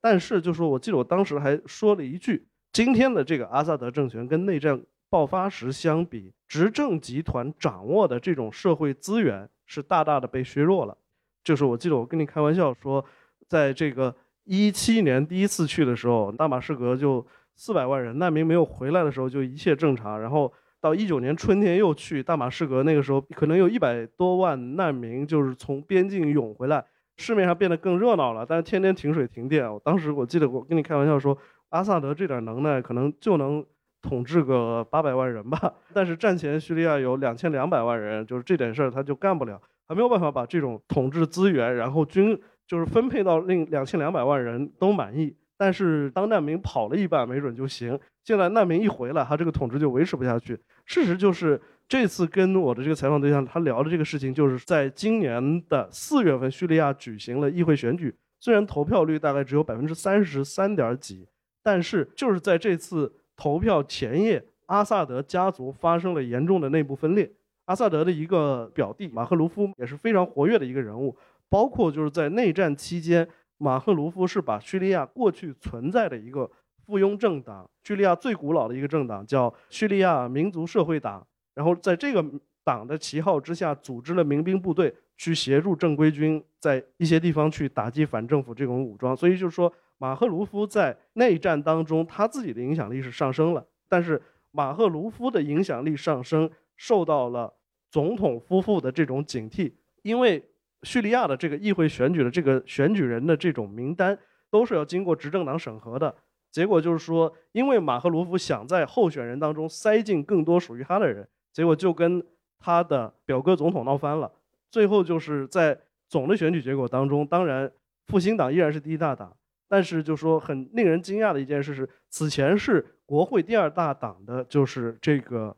[0.00, 10.96] 但是，就说我记得我当时还说了一句：今天的这个阿萨德政权跟内战爆发时相比，执政集团掌握的这种社会资源是大大的被削弱了。
[11.42, 13.04] 就是我记得我跟你开玩笑说。
[13.48, 20.20] 在这个一七年第一次去的时候，大马士革就四百万人难民没有回来的时候就一切正常。
[20.20, 26.84] 然后到一九年春天又去大马士革，那个时候可能有一百多万难民就是从边境涌回来，
[27.16, 29.72] 市面上变得更热闹了，但是天天停水停电。
[29.72, 31.38] 我当时我记得我跟你开玩笑说，
[31.70, 33.64] 阿萨德这点能耐可能就能
[34.02, 42.40] 统治个八百万人吧，但是战前叙利亚有两千两百万人，就是这点事儿他就干不了，还没有办法把这种统治资源，然后军。
[42.68, 47.98] 就是分配到令两千两百万人都满意，但是当难民跑了一半，没准就行。
[48.22, 50.54] 现在难民一回来，他这个统治就维持不下去。
[50.84, 51.58] 事实就是
[51.88, 61.26] 这次跟我的这个采访对象他聊的这个事情，就是在今年的四月份，叙利亚举行了议会选举，虽然投票率大概只有百分之三十三点几，
[61.62, 67.32] 但是就是在这次投票前夜，阿萨德家族发生了严重的内部分裂。
[67.64, 71.16] 阿萨德的一个表弟马赫卢夫也是非常活跃的一个人物。
[71.48, 76.50] 包括就是在内战期间，马赫卢夫是把叙利亚过去存在的一个
[76.84, 82.22] 附庸政党，叙利亚最古老的一个政党叫叙利亚民族社会党，然后在这个
[82.62, 89.16] 党的旗号之下，组织了民兵部队去协助正规军在一些地方去打击反政府这种武装。
[89.16, 97.52] 所以就是说，马赫卢夫在内战当中，他自己的影响力是上升了，但是马赫卢夫的影响力上升受到了
[97.90, 99.72] 总统夫妇的这种警惕，
[100.02, 100.42] 因为。
[100.84, 104.16] 叙利亚的这个议会选举的这个选举人的这种名单，
[104.48, 106.14] 都是要经过执政党审核的。
[106.52, 112.24] 结果就是说，因为马赫卢夫想在候选人当中塞进更多属于他的人，结果就跟
[112.60, 114.30] 他的表哥总统闹翻了。
[114.70, 115.76] 最后就是在
[116.08, 117.68] 总的选举结果当中，当然
[118.06, 119.36] 复兴党依然是第一大党，
[119.68, 125.54] 但是就说很令人惊讶的一件事是，此前是国会第二大党的就是这个，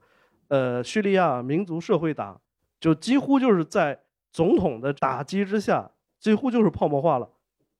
[0.48, 2.40] 呃，叙利亚民族社会党，
[2.80, 3.98] 就几乎就是在
[4.32, 7.30] 总统的打击之下，几乎就是泡沫化了，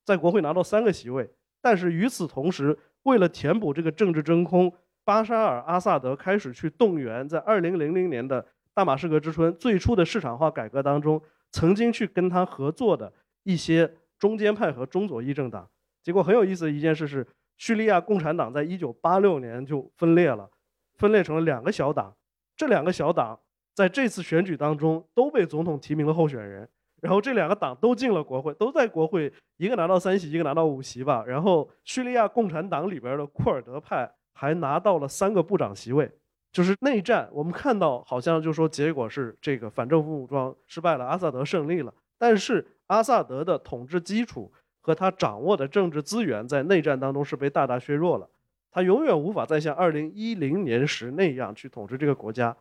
[0.05, 1.29] 在国会拿到三个席位。
[1.61, 4.71] 但是与此同时，为了填补这个政治真空，
[5.03, 11.21] 巴沙尔·阿萨德开始去动员，在二零零零年的大马士革之春最初的市场化改革当中，
[11.51, 13.11] 曾经去跟他合作的
[13.43, 15.67] 一些中间派和中左翼政党。
[16.03, 17.25] 结果很有意思的一件事是，
[17.57, 20.49] 叙利亚共产党在一九八六年就分裂了，
[20.97, 22.15] 分裂成了两个小党。
[22.55, 23.39] 这两个小党
[23.73, 26.67] 在这次选举当中都被总统提名了候选人。
[27.01, 31.23] 然后这两个党都进了国会，都在国会，一个拿到三席，一个拿到五席吧。
[31.25, 36.11] 然后叙利亚共产党里边的库尔德派还拿到了三个部长席位。
[36.51, 41.91] 就是内战，我们看到好像就说结果是这个反政府武装失败了，阿萨德胜利了。
[42.19, 48.29] 但是阿萨德的统治基础和他掌握的政治资源在内战当中是被大大削弱了，
[48.71, 52.55] 他永远无法再像二零一零年时那样去统治这个国家。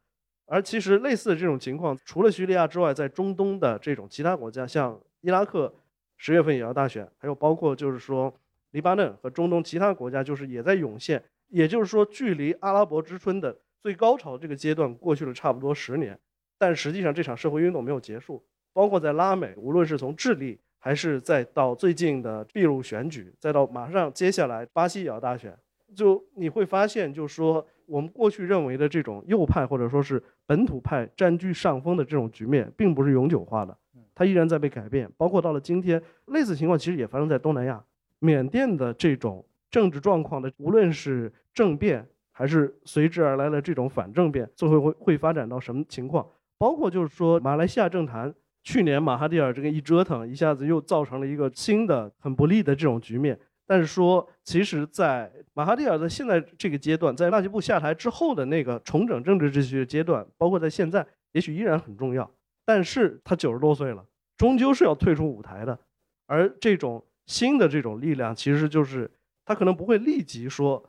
[0.47, 5.73] 而其实类似的这种情况，除了叙利亚之外，在中东的这种其他国家，像伊拉克，
[6.17, 8.33] 十月份也要大选，还有包括就是说
[8.73, 11.23] 黎巴嫩和中东其他国家，就是也在涌现。
[11.49, 16.19] 也就是说，距离阿拉伯之春的最高潮这个阶段过去了差不多十年，
[16.59, 18.45] 但实际上这场社会运动没有结束。
[18.73, 25.57] 包括在拉美，无论是从智利，还是再到最近的秘鲁选举，再到马上接下来巴西也要大选，
[25.95, 27.65] 就你会发现，就是说。
[27.91, 33.77] 我们过去认为的这种右派或者说是本土派占据上风的这种局面，并不是永久化的，
[34.15, 35.11] 它依然在被改变。
[35.17, 37.83] 包括到了今天，类似情况其实也发生在东南亚，
[38.21, 46.25] 缅甸的这种政治状况的，无论是政变还是随之而来的这种反政变，最后会会发展到什么情况？
[46.59, 48.33] 包括就是说马来西亚政坛，
[48.63, 53.39] 去年马哈蒂尔这个一折腾，一下子又造成了一个新的很不利的这种局面。
[53.67, 62.29] 但是说，其实，在马哈蒂尔的现在这个阶段，在纳吉布下台之后的那个重整政治秩序的阶段，包括在现在，也许依然很重要。
[62.65, 64.05] 但是他九十多岁了，
[64.37, 65.79] 终究是要退出舞台的。
[66.27, 69.09] 而这种新的这种力量，其实就是
[69.45, 70.85] 他可能不会立即说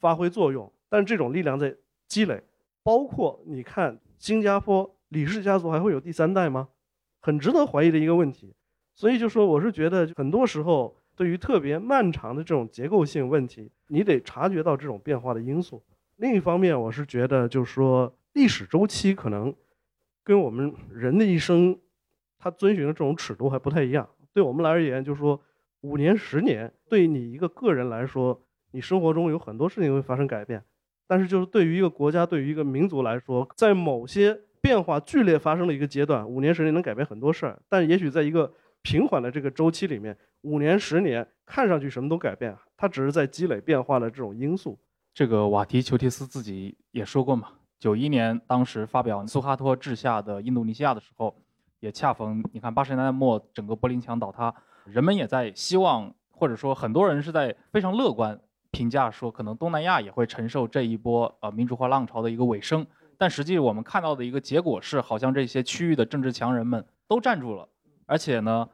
[0.00, 1.76] 发挥作用，但这种力量在
[2.08, 2.42] 积累。
[2.82, 6.68] 包括你看，新加坡李氏家族还会有第三代吗？
[7.22, 8.52] 很值得怀疑的一个问题。
[8.94, 10.94] 所以就说，我是觉得很多时候。
[11.14, 15.80] 对于特别漫长的这种结构性问题，你得察觉到这种变化的因素。
[16.16, 19.54] 另一方面，我是觉得，就是说历史周期可能
[20.24, 21.78] 跟我们人的一生，
[22.38, 24.08] 它遵循的这种尺度还不太一样。
[24.32, 25.38] 对我们来而言，就是说
[25.82, 30.64] 五年、十年，对你一个个人来说，你生活中有很多事情会发生改变。
[31.06, 37.60] 但是，就是对于一个国家、对于一个民族来说，在某些变化剧烈发生的一个阶段，五年、十年能改变很多事儿。
[37.68, 38.50] 但也许在一个
[38.80, 40.16] 平缓的这个周期里面。
[40.44, 44.76] 五年十年看上去什么都改变，它只是在积累变化的这种因素。
[45.14, 47.46] 这个瓦提丘提斯自己也说过嘛，
[47.78, 51.32] 九一年当时发表苏哈托治下的印度尼西亚的时候，
[51.78, 54.52] 也恰逢你看八十年代末整个柏林墙倒塌，
[54.84, 58.36] 人们也在希望，或者说很多人是在非常乐观
[58.72, 62.84] 评价说，可能东南亚也会承受这一波呃民主化浪潮的一个尾声。
[63.22, 67.68] 但实际我们看到的一个结果是，好像这些区域的政治强人们都站住了，
[68.04, 68.68] 而且呢。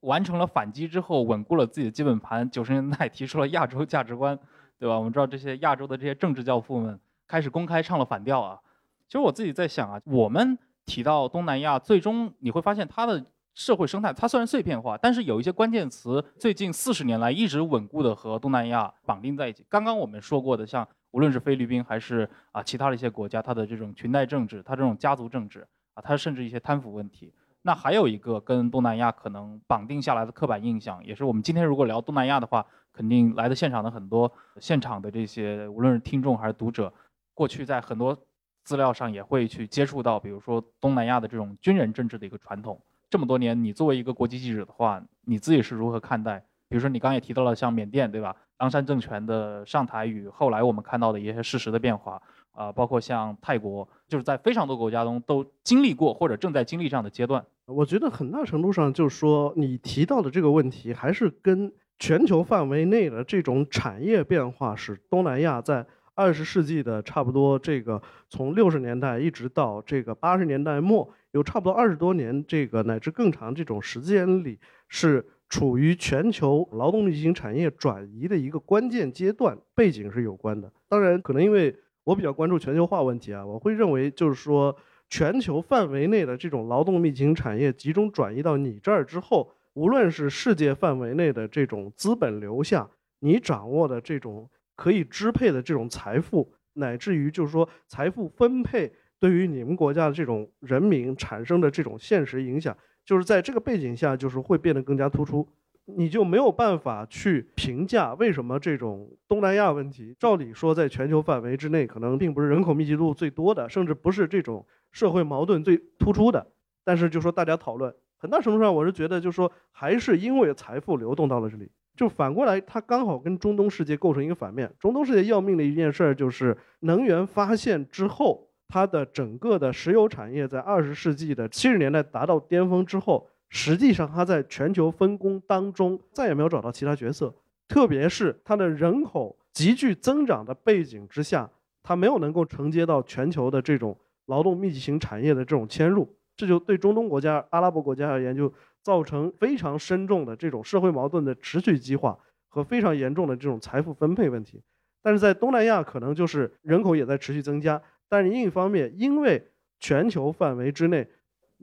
[0.00, 2.50] 完成了反击之后，稳固了自己的基本盘。
[2.50, 4.36] 九十年代提出了亚洲价值观，
[4.76, 4.96] 对吧？
[4.98, 8.58] 我们知道这些亚洲的这些政治教父们开始公开唱了反调啊。
[9.06, 13.24] 其实我自己在想啊，我们提到东南亚，最终你会发现它的
[13.54, 19.64] 社会生态，它虽然碎片化，但是有一些关键词，最近四十年来一直稳固的和东南亚绑定在一起。
[19.68, 27.32] 刚刚我们说过的，像无论是菲律宾还是啊其他的一些国家，它的这种裙带政治，它这种家族政治啊，它甚至一些贪腐问题。
[27.62, 36.92] 那还有一个跟东南亚可能绑定下来的刻板印象，也是我们今天如果聊东南亚的话，肯定来的现场的很多现场的这些无论是听众还是读者，
[37.34, 38.18] 过去在很多
[38.64, 42.80] 资料上也会去接触到，比如说东南亚的这种军人政治的一个传统。
[43.08, 46.42] 这么多年，你作为一个国际记者的话，你自己是如何看待？
[46.72, 48.34] 比如说你刚刚也提到了像缅甸，对吧？
[48.56, 52.20] 昂山政权的上台与后来我们看到的一些事实的变化。
[52.52, 57.42] 啊，包括像泰国，就是在非常多国家中都经历过或者正在经历这样的阶段。
[57.64, 74.58] 我觉得很大程度上就是说，你提到的这个问题，还是跟全球范围内的这种产业变化，使东南亚在二十世纪的差不多这个从六十年代一直到这个八十年代末，有差不多二十多年这个乃至更长这种时间里，
[74.88, 80.72] 是处于全球劳动力型产业转移的一个关键阶段，背景是有关的。
[80.88, 84.74] 当然，可能因为我比较关注全球化问题啊，我会认为就是说，
[85.10, 92.90] 全球范围内的这种劳动密集型产业集中转移到你这儿之后，无论是世界范围内的这种资本流向，
[93.20, 98.90] 你掌握的这种可以支配的这种财富，乃至于就是说财富分配
[99.20, 102.74] 对于你们国家的这种人民产生的这种现实影响，
[103.04, 105.46] 就是在这个背景下，就是会变得更加突出。
[105.84, 116.46] 你就没有办法去评价为什么这种东南亚问题，照理说在全球范围之内，可能并不是人口密集度最多的，甚至不是这种社会矛盾最突出的。
[116.84, 124.72] 但是就说大家讨论，很大程度上我是觉得，就是说还是因为财富流动到了这里，就反过来它刚好跟中东世界构成一个反面。
[124.78, 133.28] 中东世界要命的一件事儿就是能源发现之后，它的整个的石油产业在二十世纪的七十年代达到巅峰之后。
[133.54, 137.34] 实际上，它在全球分工当中再也没有找到其他角色，
[137.68, 141.50] 特别是它的人口急剧增长的背景之下，
[141.82, 143.94] 它没有能够承接到全球的这种
[144.24, 148.50] 劳动密集型产业的这种迁入，这就对中东国家、阿拉伯国家而言，就
[148.82, 152.18] 造成非常深重的这种社会矛盾的持续激化
[152.48, 154.62] 和非常严重的这种财富分配问题。
[155.02, 159.42] 但是在东南亚，可能就是人口也在持续增加，但是另一方面，因为
[159.80, 161.08] 全球范围之内。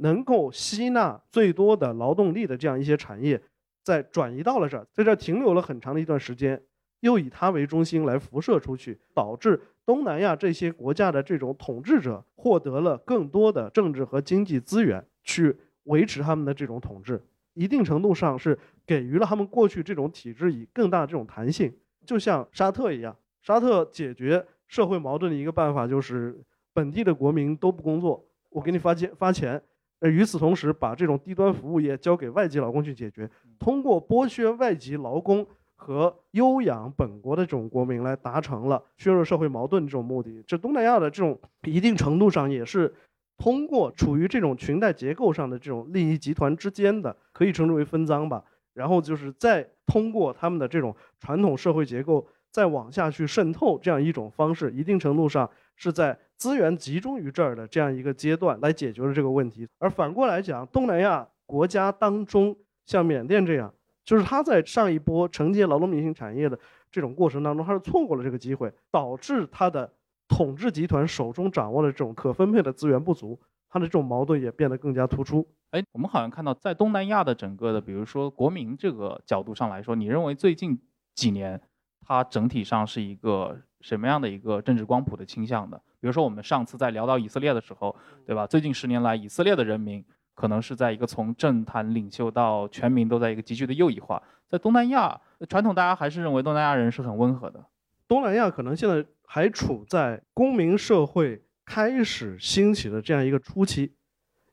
[0.02, 3.42] 能够吸纳最多的劳动力的这样一些产业，
[3.84, 6.64] 在转移到了这儿，在这儿停留了很长的一段时间，
[7.02, 17.22] 又以它为中心来辐射出去，导致东南亚这些国家的这种统治者获得了更多的政治和经济资源去维持他们的这种统治，
[17.54, 21.70] 一定程度上是给予了他们过去这种体制以更大的这种弹性。
[22.06, 26.40] 就像沙特一样，沙特解决社会矛盾的一个办法就是
[26.74, 29.62] 本地的国民都不工作，我给你发钱发钱。
[30.00, 35.46] 呃，与此同时，把这种低端服务业交给外籍劳工去解决，通过剥削外籍劳工
[35.76, 40.42] 和优养本国的这种国民，来达成了削弱社会矛盾这种目的。
[40.48, 42.96] 这东南亚的这种一定程度上也是
[43.38, 48.42] 通过处于这种裙带结构上的这种利益集团之间的，可以称之为分赃吧。
[48.74, 56.18] 然后就是再通过他们的这种传统社会结构再往下去渗透这样一种方式，一定程度上是在。
[56.40, 63.74] 资源集中于这儿的这样一个阶段来解决了这个问题，而反过来讲，东南亚国家当中，像缅甸这样，
[64.06, 66.58] 就是他在上一波承接劳动密集型产业的
[66.90, 69.92] 这种过程当中，他是错过了这个机会，导致他的
[70.30, 73.38] 统治集团手中掌握的这种可分配的资源不足，
[73.70, 75.46] 他的这种矛盾也变得更加突出。
[75.72, 80.80] 哎，我们好像看到在东南亚的整个的，比如说国民这个角度上来说，你认为最近
[81.16, 81.62] 几年
[82.10, 85.78] 它整体上是一个什么样的一个政治光谱的倾向的？
[86.02, 87.96] 比如说，我们上次在聊到以色列的时候，
[88.26, 88.48] 对吧？
[88.48, 90.04] 最近十年来，以色列的人民
[90.34, 94.20] 可能是在一个从政坛领袖到全民都在一个急剧的右翼化。
[94.48, 97.64] 在东南亚，传统大家还是认为东南亚人是很温和的。
[98.08, 103.94] 东南亚可能现在还处在公民社会开始兴起的这样一个初期，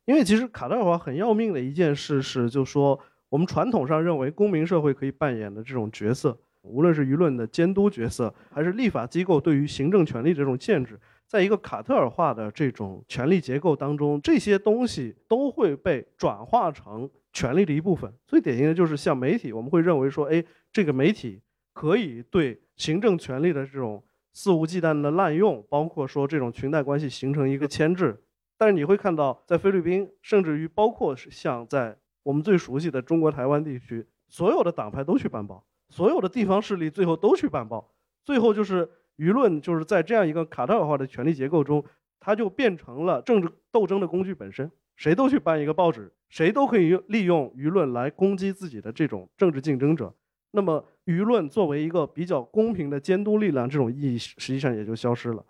[0.05, 3.01] 因为其实卡塔尔华很要命的一件事是，就说
[3.31, 10.99] 我们传统上认为公民社会可以扮演的这种角色，无论是舆论的监督角色，还是立法机构对于行政权力这种限制。
[11.27, 18.13] 在一个卡特尔化的这种权力结构当中，这些东西都会被转化成权力的一部分。
[18.27, 21.43] 最典型的就是像媒体，我们会认为说，哎，这个媒体
[21.73, 28.23] 可以对行政权力的这种肆无忌惮的滥用，包括说这种裙带关系形成一个牵制。
[28.57, 37.93] 但是你会看到，在菲律宾，甚至于包括像在我们最熟悉的中国台湾地区，所有的党派都去办报，所有的地方势力最后都去办报，
[38.25, 38.89] 最后就是。
[39.17, 41.83] 舆论就是在这样一个卡特尔化的权力结构中，
[42.21, 44.71] 它就变成了政治斗争的工具本身。
[44.95, 50.13] 谁都去办一个报纸，谁都可以利用舆论来攻击自己的这种政治竞争者。
[50.51, 55.43] 那么，舆论作为一个比较公平的监督力量，这种意义实际上也就消失了。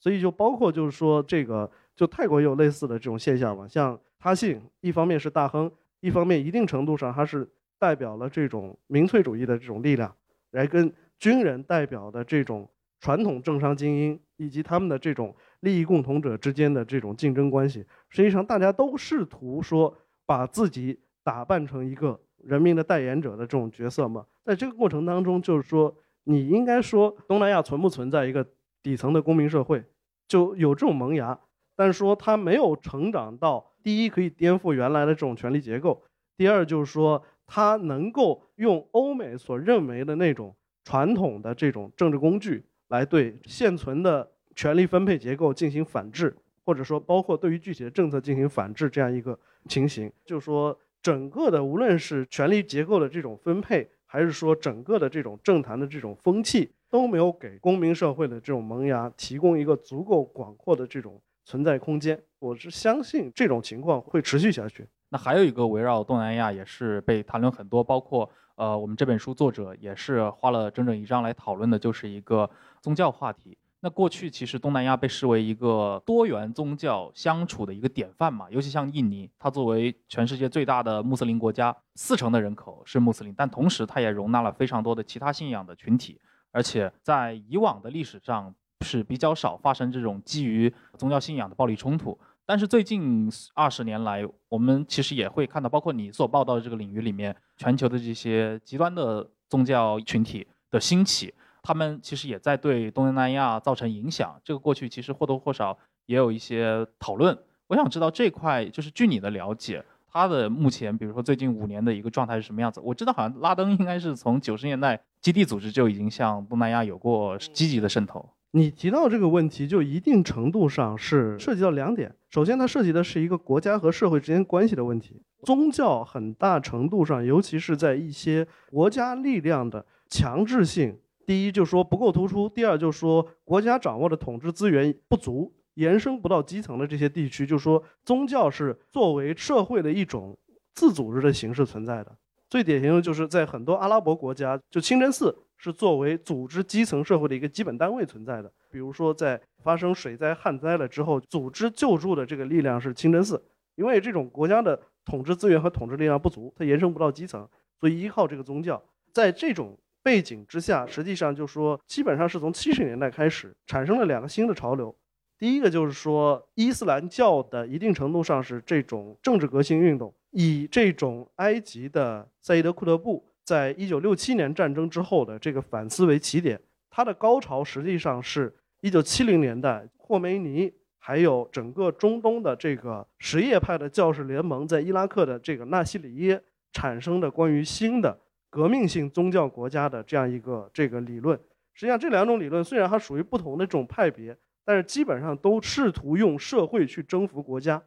[0.00, 3.68] 所以，就包括就是说，这个就泰国也有类似的这种现象嘛。
[3.68, 5.70] 像他信，一方面是大亨，
[6.00, 7.48] 一方面一定程度上他是
[7.82, 10.14] 代表了这种民粹主义的这种力量，
[10.52, 12.68] 来跟军人代表的这种。
[13.04, 19.92] 传统政商精英以及他们的这种利益共同者之间的这种竞争关系，实际上大家都试图说
[20.24, 24.24] 把自己打扮成一个人民的代言者的这种角色嘛。
[24.44, 28.46] 在这个过程当中，就是说你应该说东南亚存不存在一个
[28.84, 29.82] 底层的公民社会，
[30.28, 31.36] 就有这种萌芽，
[31.74, 36.04] 但是说它没有成长到第一可以颠覆原来的这种权力结构，
[36.36, 37.20] 第二就是说
[37.54, 42.64] 它能够用欧美所认为的那种传统的这种政治工具。
[42.88, 46.34] 来对现存的权力分配结构进行反制，
[46.64, 62.18] 或者说包括对于具体的政策进行反制，这样一个情形，就是说整个的无论是权力结构的这种分配，还是说整个的这种政坛的这种风气，都没有给公民社会的这种萌芽提供一个足够广阔的这种存在空间。
[62.38, 64.86] 我是相信这种情况会持续下去。
[65.12, 72.48] 那还有一个围绕东南亚也是被谈论很多，包括呃我们这本书作者也是花了整整一章来讨论的，就是一个
[72.80, 73.58] 宗教话题。
[73.80, 86.18] 那过去其实东南亚被视为一个多元宗教相处的一个典范嘛，尤其像印尼，它作为全世界最大的穆斯林国家，四成的人口是穆斯林，但同时它也容纳了非常多的其他信仰的群体，
[86.52, 92.18] 而且在以往的历史上是比较少发生这种基于宗教信仰的暴力冲突。
[92.44, 101.32] 但是最近二十年来，我们其实也会看到，包括你所报道的这个领域里面，全球的这些极端的宗教群体的兴起。
[101.62, 107.38] 他们其实也在对东南亚造成影响，这个过去其实或多或少也有一些讨论。
[107.68, 112.80] 我想知道这块，就是据你的了解，它的目前，比如说最近五年的一个状态是什么样子？
[112.80, 118.28] 我知道好像拉登应该是从九十年代基地组织就已经向东南亚有过积极的渗透。
[118.54, 122.14] 你提到这个问题，就一定程度上是涉及到两点。
[122.28, 125.22] 首先，它涉及的是一个国家和社会之间关系的问题。
[125.44, 130.98] 宗教很大程度上，尤其是在一些国家力量的强制性。
[131.24, 137.46] 第一，就说不够突出；第二，就说国家掌握的统治资源不足，延伸不到基层的这些地区。
[137.46, 140.36] 就说宗教是作为社会的一种
[140.74, 142.14] 自组织的形式存在的。
[142.50, 148.52] 最典型的就是在很多阿拉伯国家，就清真寺是作为组织基层社会的一个基本单位存在的。
[148.68, 153.40] 比如说，在发生水灾、旱灾了之后，组织救助的这个力量是清真寺，
[153.76, 157.48] 因为这种国家的统治资源和统治力量不足，它延伸不到基层，
[157.78, 158.82] 所以依靠这个宗教。
[159.12, 164.92] 在这种背景之下，实际上就说，基本上是从七十年代开始产生了两个新的潮流。
[165.38, 178.50] 第一个就是说，伊斯兰教的一定程度上是这种政治革新运动，以这种埃及的赛义德·库特布在一九六七年战争之后的这个反思为起点，它的高潮实际上是
[178.80, 186.42] 一九七零年代霍梅尼还有整个中东的这个什叶派的教士联盟在伊拉克的这个纳西里耶
[186.72, 188.18] 产生的关于新的。
[188.48, 191.38] 革命性宗教国家的这样一个这个理论，
[191.74, 194.34] 实际上这两种理论虽然它属于不同的这种派别，
[194.64, 197.82] 但是基本上都试图用社会去征服国家，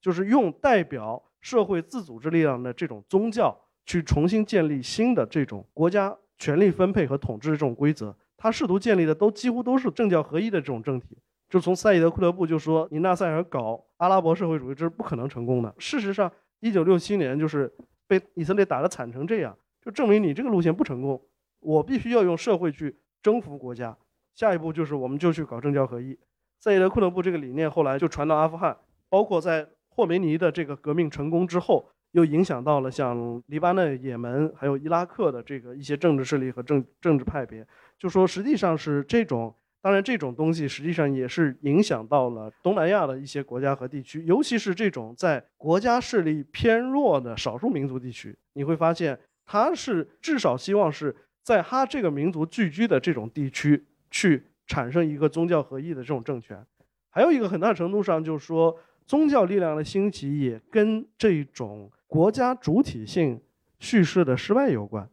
[0.00, 3.56] 就是用代表社会自组织力量的这种宗教
[3.88, 8.14] 去重新建立新的这种国家权力分配和统治这种规则。
[8.36, 11.16] 他试图建立的都几乎都是政教合一的这种政体。
[11.48, 15.74] 就从赛义德·库特布就说，你纳赛尔搞阿拉伯社会主义这是不可能成功的。
[15.78, 16.30] 事实上，
[16.60, 17.72] 一九六七年就是
[18.06, 19.56] 被以色列打得惨成这样。
[19.82, 21.18] 就证明你这个路线不成功，
[21.60, 23.96] 我必须要用社会去征服国家。
[24.34, 26.18] 下一步就是我们就去搞政教合一。
[26.60, 28.76] 赛义德·库特布这个理念后来就传到阿富汗，
[29.08, 37.66] 包括在霍梅尼的这个革命成功之后，又影响到了像黎巴嫩、也门还有伊拉克的这个一些政治势力和政政治派别。
[37.98, 49.18] 就说实际上是这种，当然这种东西实际上也是影响到了东南亚的一些国家和地区，尤其是这种在国家势力偏弱的少数民族地区，你会发现。
[49.50, 56.62] 他是至少希望是在他这个民族聚居的这种地区去产生一个宗教合一的这种政权，
[57.08, 63.40] 还有一个很大程度上就是说宗教力量的兴起也跟这种国家主体性
[63.78, 65.08] 叙事的失败有关。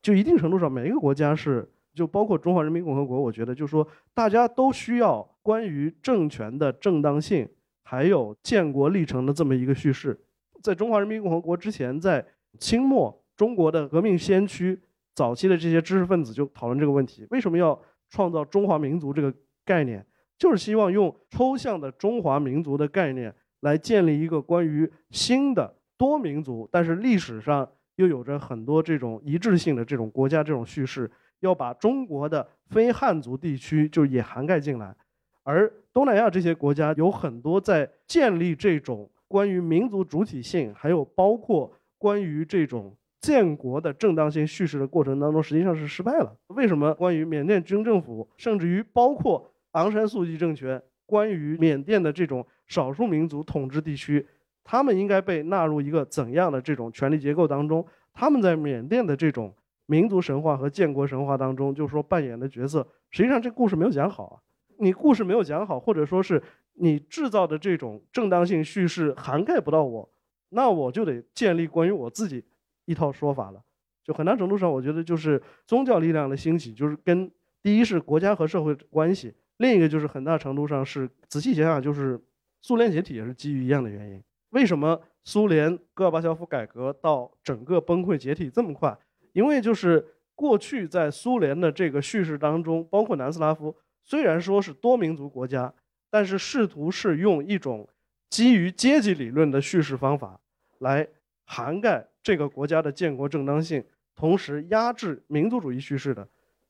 [0.00, 7.46] 就一定程度上，每一个国家是就包括中华人民共和国，我觉得就是说大家都需要关于政权的正当性，
[7.82, 10.18] 还有建国历程的这么一个叙事。
[10.62, 12.24] 在中华人民共和国之前，在
[12.58, 13.22] 清末。
[13.36, 14.80] 中国的革命先驱，
[15.14, 17.78] 早期的这些知识分子就讨论这个问题：为什么要
[18.08, 19.30] 创造中华民族这个
[19.62, 20.02] 概念？
[20.38, 34.94] 就是希望用抽象的中华民族的概念来建立一个关于新的多民族，但是历史上又有着很多这种一致性的这种国家这种叙事，要把中国的非汉族地区就也涵盖进来。
[35.42, 42.96] 而东南亚这些国家有很多在建立这种关于民族主体性，还有包括关于这种。
[43.18, 46.32] 建国的正当性叙事的过程当中，实际上是失败了。
[46.48, 46.94] 为什么？
[46.94, 54.24] 关于缅甸军政府，甚至于包括昂山素季政权，关于缅甸的这种少数民族统治地区，
[54.66, 57.86] 他们应该被纳入一个怎样的这种权力结构当中？
[58.12, 59.54] 他们在缅甸的这种
[59.86, 64.34] 民族神话和建国神话当中，就是说扮演的角色，实际上这故事没有讲好啊。
[64.78, 66.42] 你故事没有讲好，或者说是
[66.74, 70.10] 你制造的这种正当性叙事涵盖不到我，
[70.48, 72.44] 那我就得建立关于我自己。
[72.88, 73.60] 一套说法了，
[74.04, 77.28] 就很大程度上，我觉得就是宗教力量的兴起，就是跟
[77.64, 82.16] 第一是国家和社会关系，另一个就是很大程度上是仔细想想，就是
[82.62, 84.22] 苏联解体也是基于一样的原因。
[84.56, 88.96] 为什么苏联戈尔巴乔夫改革到整个崩溃解体这么快？
[89.34, 90.02] 因为就是
[90.34, 95.70] 过去在苏联的这个叙事当中，包括南斯拉夫，虽然说是多民族国家，
[96.08, 97.86] 但是试图是用一种
[98.30, 100.40] 基于阶级理论的叙事方法
[100.78, 101.06] 来
[101.44, 103.84] 涵盖这个国家的建国正当性，
[104.14, 106.26] 同时压制民族主义叙事的。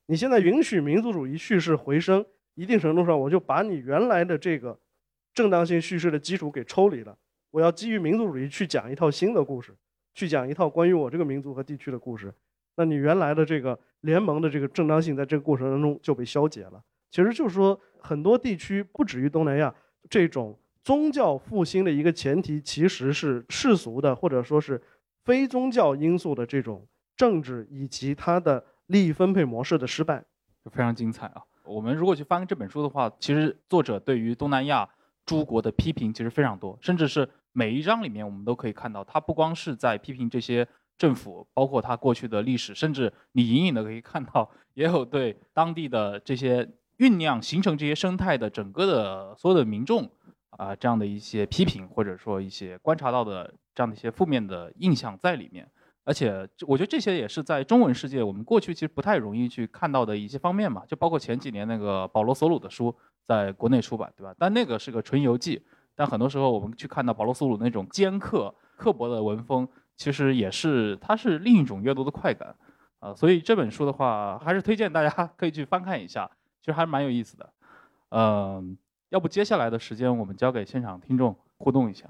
[0.07, 2.25] 你现在允许民族主义叙事回升，
[2.55, 4.77] 一定程度上我就把你原来的这个
[5.33, 7.17] 正当性叙事的基础给抽离了。
[7.57, 9.75] 我要基于民族主义去讲一套新的故事，
[10.13, 12.31] 去讲一套关于我这个民族和地区的故事。
[12.75, 16.79] 那你原来的这个联盟的这个正当性，在这个过程当中就被消解了。
[17.09, 19.73] 其实就是说，很多地区不止于东南亚，
[20.07, 24.79] 这种宗教复兴的一个前提，其实是世俗的或者说是
[25.23, 26.85] 非宗教因素的这种
[27.15, 30.23] 政治以及它的利益分配模式的失败，
[30.63, 31.41] 就非常精彩啊！
[31.63, 34.87] 我们如果去翻这本书的话，其实作者对于东南亚
[35.25, 37.27] 诸国的批评其实非常多，甚至是
[37.57, 46.69] 每一章里面我们都可以看到，他不光是在批评这些政府，包括他过去的历史，甚至你隐隐的可以看到，也有对当地的这些。
[46.97, 50.09] 酝酿形成这些生态的整个的所有的民众
[50.49, 55.69] 啊，这样的一些批评或者说一些观察到的这样的一些负面的印象在里面，
[56.03, 64.33] 而且我觉得这些也是在中文世界我们过去其实不太容易去看到的一些方面嘛，就包括前几年那个保罗索鲁的书在国内出版，对吧？
[64.39, 65.63] 但那个是个纯游记，
[65.97, 72.55] 但很多时候我们去看到保罗索鲁那种尖刻刻薄的文风，其实也是它是另一种阅读的快感
[72.99, 76.29] 啊，所以这本书的话，还是推荐大家 可以去翻看一下。
[76.61, 77.49] 其实还是蛮有意思的，
[78.09, 78.77] 嗯，
[79.09, 82.05] 要不接下来的时间我们交给现场听众互动一下。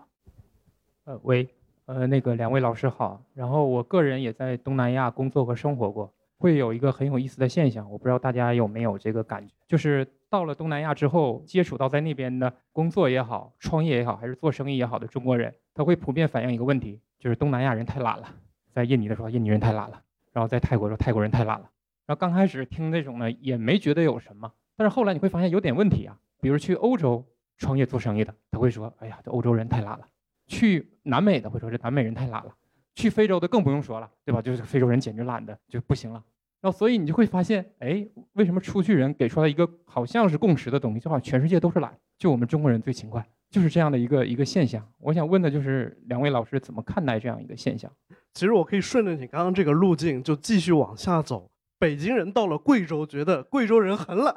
[1.05, 1.47] 呃，喂，
[1.85, 3.21] 呃，那个两位老师好。
[3.35, 18.27] 然后我个人也在东南亚工作和生活过，会有一个很有意思的现象，我不知道大家有没有这个感觉，就是到了东南亚之后，接触到在那边的工作也好、创业也好，还是做生意也好的中国人，他会普遍反映一个问题，就是东南亚人太懒了。
[18.71, 19.97] 在印尼的时候，印尼人太懒了；
[20.33, 21.69] 然后在泰国说泰国人太懒了。
[22.05, 26.17] 然后刚开始听那种呢，也没觉得有什么，但是后来你会发现有点问题啊。
[26.39, 27.25] 比如去欧洲
[27.57, 30.07] 创业做生意的，他会说：“哎呀，这欧洲人太懒了。”
[30.45, 32.53] 去南美的会说：“这南美人太懒了。”
[32.93, 34.41] 去非洲的更不用说了，对吧？
[34.41, 36.23] 就是非洲人简直懒的就不行了。
[36.71, 44.87] 所以你就会发现，哎，为什么出去人给出来一个好像是共识的东西，就好像全世界都是懒，就我们中国人最勤快，就是这样的一个一个现象。
[44.99, 47.91] 我想问的就是两位老师怎么看待这样一个现象？
[48.33, 51.49] 其实我可以顺着你刚刚这个路径就继续往下走。
[51.79, 54.33] 北京人到了贵州，觉得贵州人很懒；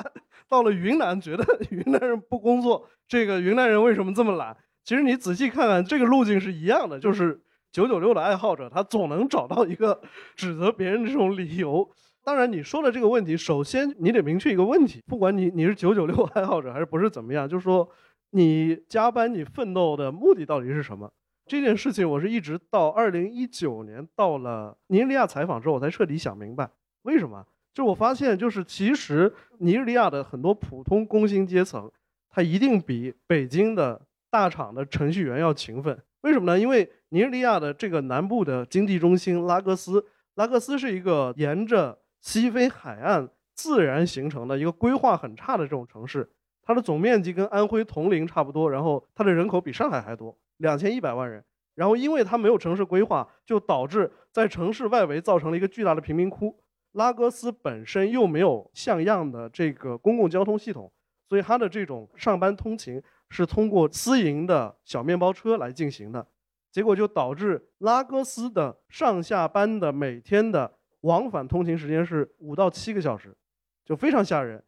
[0.49, 2.87] 到了云南，觉得 云南人不工作。
[3.09, 4.57] 这个云南人为什么这么懒？
[4.85, 7.41] 其实你仔细看看，这个路径是一样的，就是
[7.73, 10.03] 九九六的爱好者，他总能找到一个
[10.37, 11.91] 指责别人的这种理由。
[12.23, 17.89] 当然，你说的这个问题，首先你得明确一个问题：不管你你是九九六爱好者还是不是怎么样，就是说
[18.31, 21.11] 你加班、你奋斗的目的到底是什么？
[21.47, 26.71] 这件事情，我是一直到二零一九年到了尼日利亚采访之后，我才彻底想明白。
[27.03, 27.45] 为什么？
[27.73, 31.91] 就我发现，就是其实尼日利亚的很多普通工薪阶层，
[32.29, 34.01] 他一定比北京的
[34.31, 35.99] 大厂的程序员要勤奋。
[36.21, 36.61] 为什么呢？
[36.61, 40.05] 因为尼日利亚的这个南部的经济中心拉各斯，
[40.35, 46.31] 拉各斯是一个沿着西非海岸自然形成的一个规划很差的这种城市，
[46.63, 51.45] 它的总面积跟安徽铜陵差不多，然后它的人口比上海还多，两千一百万人。
[51.75, 56.63] 然后因为它没有城市规划，就导致在城市外围造成了一个巨大的贫民窟。
[56.93, 60.93] 拉各斯本身又没有像样的这个公共交通系统，
[61.29, 66.27] 所以它的这种上班通勤是通过私营的小面包车来进行的，
[66.73, 73.37] 结果就导致拉各斯的上下班的每天的往返通勤时间是五到七个小时，
[73.85, 74.63] 就非常吓人。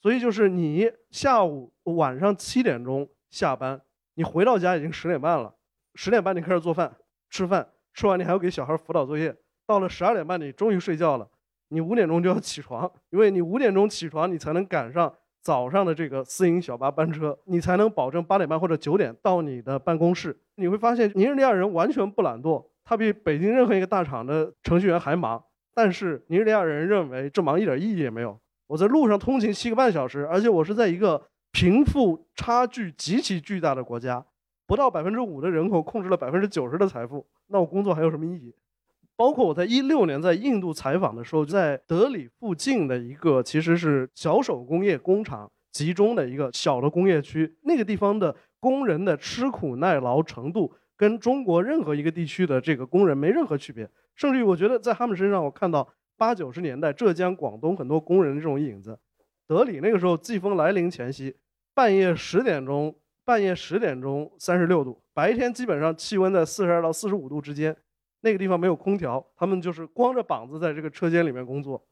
[0.00, 3.80] 所以就是你下午晚上七点钟下班，
[4.14, 5.54] 你回到家已经十点半了，
[5.94, 6.94] 十点半你开始做饭
[7.30, 9.34] 吃饭，吃完你还要给小孩辅导作业，
[9.66, 11.26] 到了十二点半你终于睡觉了。
[11.68, 20.38] 你五点钟就要起床，因为你五点钟起床，你才能赶上早上的这个私营小巴班车，你才能保证八点半或者九点到你的办公室。
[20.56, 25.42] 你会发现，尼日利亚人完全不懒惰，他比北京任何一个大厂的程序员还忙。
[25.74, 28.38] 但是尼日利亚人认为这忙一点意义也没有。
[28.66, 31.20] 我在路上通勤七个半小时，而且我是在一个
[31.52, 34.24] 贫富差距极其巨大的国家，
[34.66, 38.54] 不到百分之五的人口控制了百分之九十的财富，那我工作还有什么意义？
[39.16, 58.98] 包括我在一六年在印度采访的时候，在德里附近的一个其实是小手工业工厂集中的一个小的工业区，那个地方的工人的吃苦耐劳程度跟中国任何一个地区的这个工人没任何区别，甚至于我觉得在他们身上我看到八九十年代浙江、广东很多工人的这种影子。
[59.46, 61.36] 德里那个时候季风来临前夕，
[61.74, 67.76] 半夜十点钟，半夜十点钟三十六度，白天基本上气温在四十二到四十五度之间。
[68.20, 71.86] 那个地方没有空调，他们就是光着膀子在这个车间里面工作，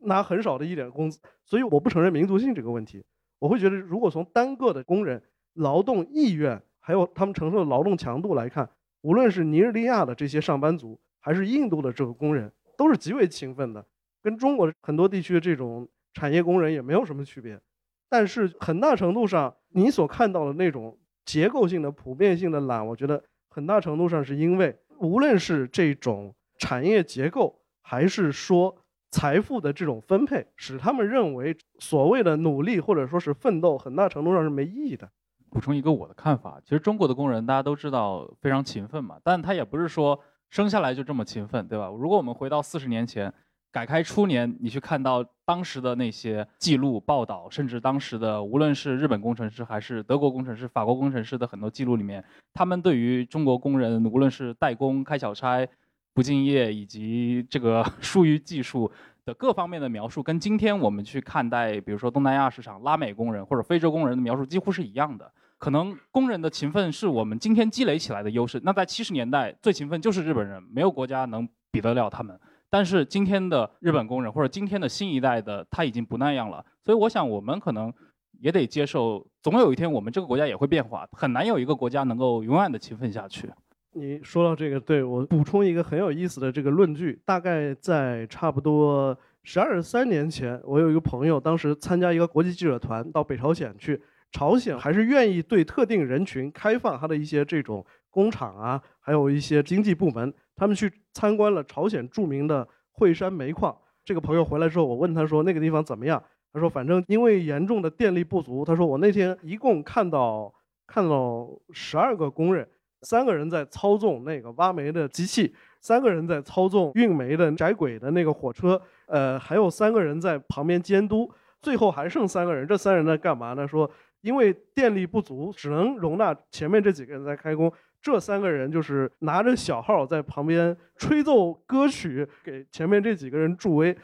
[0.00, 1.18] 拿很少的一点工资。
[1.46, 3.02] 所以我不承认民族性这个问题，
[3.38, 5.22] 我会觉得，如果从单个的工人
[5.54, 8.68] 劳动意愿，还有他们承受的劳动强度来看，
[9.02, 13.84] 无论是尼日利亚的这些上班族，还是印度的这个工人，都是极为勤奋的，
[14.22, 17.60] 跟中国很多地区的这种产业工人也没有什么区别。
[18.08, 28.76] 但是很大程度上，你所看到的那种结构性的、普遍性的懒，我觉得很大程度上是因为，无论是这种产业结构，还是说
[29.10, 35.08] 财富的这种分配，使他们认为所谓的努力或者说是奋斗，很大程度上是没意义的。
[35.50, 41.88] 补充一个我的看法，其实中国的工人大家都知道非常勤奋嘛，但他也不是说生下来就这么勤奋，对吧？
[41.88, 43.32] 如果我们回到四十年前。
[43.72, 55.64] 改开初年，你去看到当时的那些记录报道，甚至当时的无论是日本工程师还是德国工程师、法国工程师的很多记录里面，他们对于中国工人，无论是代工、开小差、
[56.12, 58.90] 不敬业以及这个 疏于技术
[59.24, 65.30] 的各方面的描述，跟今天我们去看待，比如说东南亚市场拉美工人或者非洲工人的描述几乎是一样的。
[65.60, 68.58] 可能工人的勤奋是我们今天积累起来的优势。
[68.64, 72.36] 那在七十年代，最勤奋就是日本人，没有国家能比得了他们。
[72.70, 77.92] 但是今天的日本工人或者今天的新一代的他已经不那样了，所以我想我们可能
[78.40, 83.50] 也得接受，总有一天我们这个国家也会变化，很难有一个国家能够永远的勤奋下去。
[83.92, 94.00] 你说到这个，对我补充一个很有意思的这个论据，大概在差不多十二三年前，我有一个朋友，当时参加一个国际记者团到北朝鲜去，
[94.32, 100.32] 朝鲜还是愿意对特定人群开放他的一些这种工厂啊，还有一些经济部门。
[100.56, 103.76] 他们去参观了朝鲜著名的惠山煤矿。
[104.04, 106.22] 这个朋友回来之后，我问他说：“那个地方怎么样？”
[106.52, 110.52] 他说：“反正因为严重的电力不足。”他说：“我那天一共看到
[110.86, 112.68] 看到十二个工人，
[113.02, 121.30] 三个人在操纵那个挖煤的机器，三个人在操纵运煤的窄轨的那个火车，呃，还有三个人在旁边监督。
[121.62, 123.68] 最后还剩三个人，这三人在干嘛呢？
[123.68, 123.90] 说
[124.20, 133.94] 因为电力不足，只能容纳前面这几个人在开工。”这三个人就是拿着小号在旁边吹奏歌曲，给前面这几个人助威。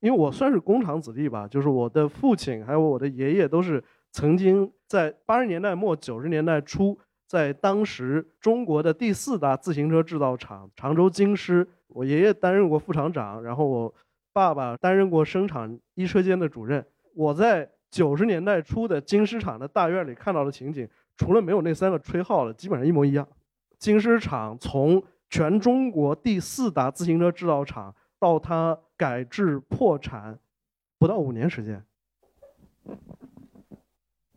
[0.00, 6.98] 因为我算是工厂子弟吧，就是我的父亲还有我的爷爷都是曾经在八十年代末九十年代初，
[7.28, 13.94] 在当时中国的第四大自行车制造厂常州京师，我爷爷担任过副厂长，然后我
[14.32, 16.84] 爸爸担任过生产一车间的主任。
[17.14, 23.28] 我在九十年代初的京师厂的大院里看到的情景，除了没有那三个吹号的，基本上一模一样。
[23.78, 30.38] 京师厂从全中国第四大自行车制造厂到它改制破产，
[30.98, 31.84] 不到五年时间。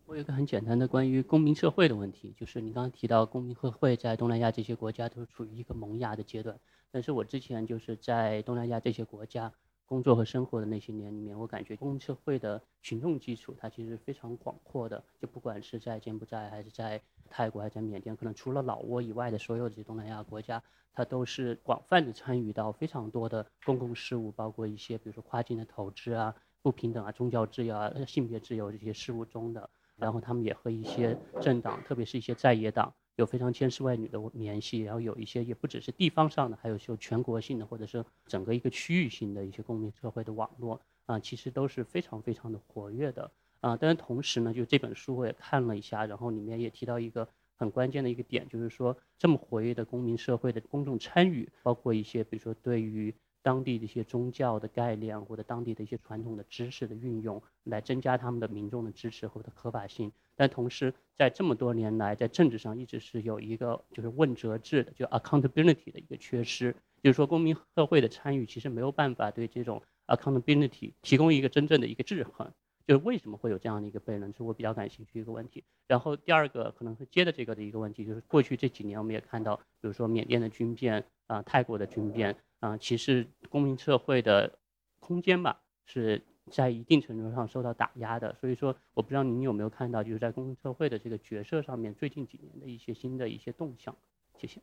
[0.04, 6.54] 我有个很简单的关于公民社会的问题，就是你刚刚提到公民社会在东南亚这些国家都是处于一个萌芽的阶段，
[6.90, 9.50] 但是我之前就是在东南亚这些国家。
[9.86, 15.02] 工作和生活的那些年里面，我感觉公社会的群众基础它其实非常广阔的。
[15.20, 20.62] 就不管是在柬埔寨，还是在泰国，还是在缅甸，可能除了老挝以外的所有这些东南亚国家，
[20.92, 29.70] 它都是广泛的参与到非常多的公共事务，包括一些比如说跨境的投资啊、不平等啊、宗教自由啊、性别自由这些事务中的。
[29.96, 32.92] 然后他们也和一些政党，特别是一些在野党。
[33.16, 43.76] 有非常千丝万缕的联系，然后有一些也不只是地方上的，还有就全国性的，或者是整个一个区域性的一些公民社会的网络啊，其实都是非常非常的活跃的啊。
[43.76, 53.14] 但是同时呢，就这本书我也看了一下，然后里面也提到一个很关键的一个点，就是说这么活跃的公民社会的公众参与，包括一些比如说对于。
[53.46, 60.10] 当地的一些宗教的概念，或者当地的一些传统的知识的运用，来增加他们的民众的支持或者合法性。
[60.34, 66.74] 但同时，在这么多年来，在政治上一直是有一个就是问责制的，就 accountability 的一个缺失。
[67.04, 72.50] 就是说，公民社会的参与其实没有办法对这种 accountability 提供一个真正的一个制衡。
[72.86, 75.64] 就是为什么会有这样的一个悖论，是我比较感兴趣一个问题。
[75.86, 82.36] 然后第二个可能是接着这个的一个问题，就是过去这几年我们也看到，比如说缅甸的军变啊，泰国的军变。
[82.58, 84.58] 啊，其实公民社会的
[84.98, 88.34] 空间吧，是在一定程度上受到打压的。
[88.40, 93.94] 所以说，我不知道您有没有看到，就是在公民社会的这个角色上面，最近几年的一些新的一些动向。
[94.38, 94.62] 谢谢。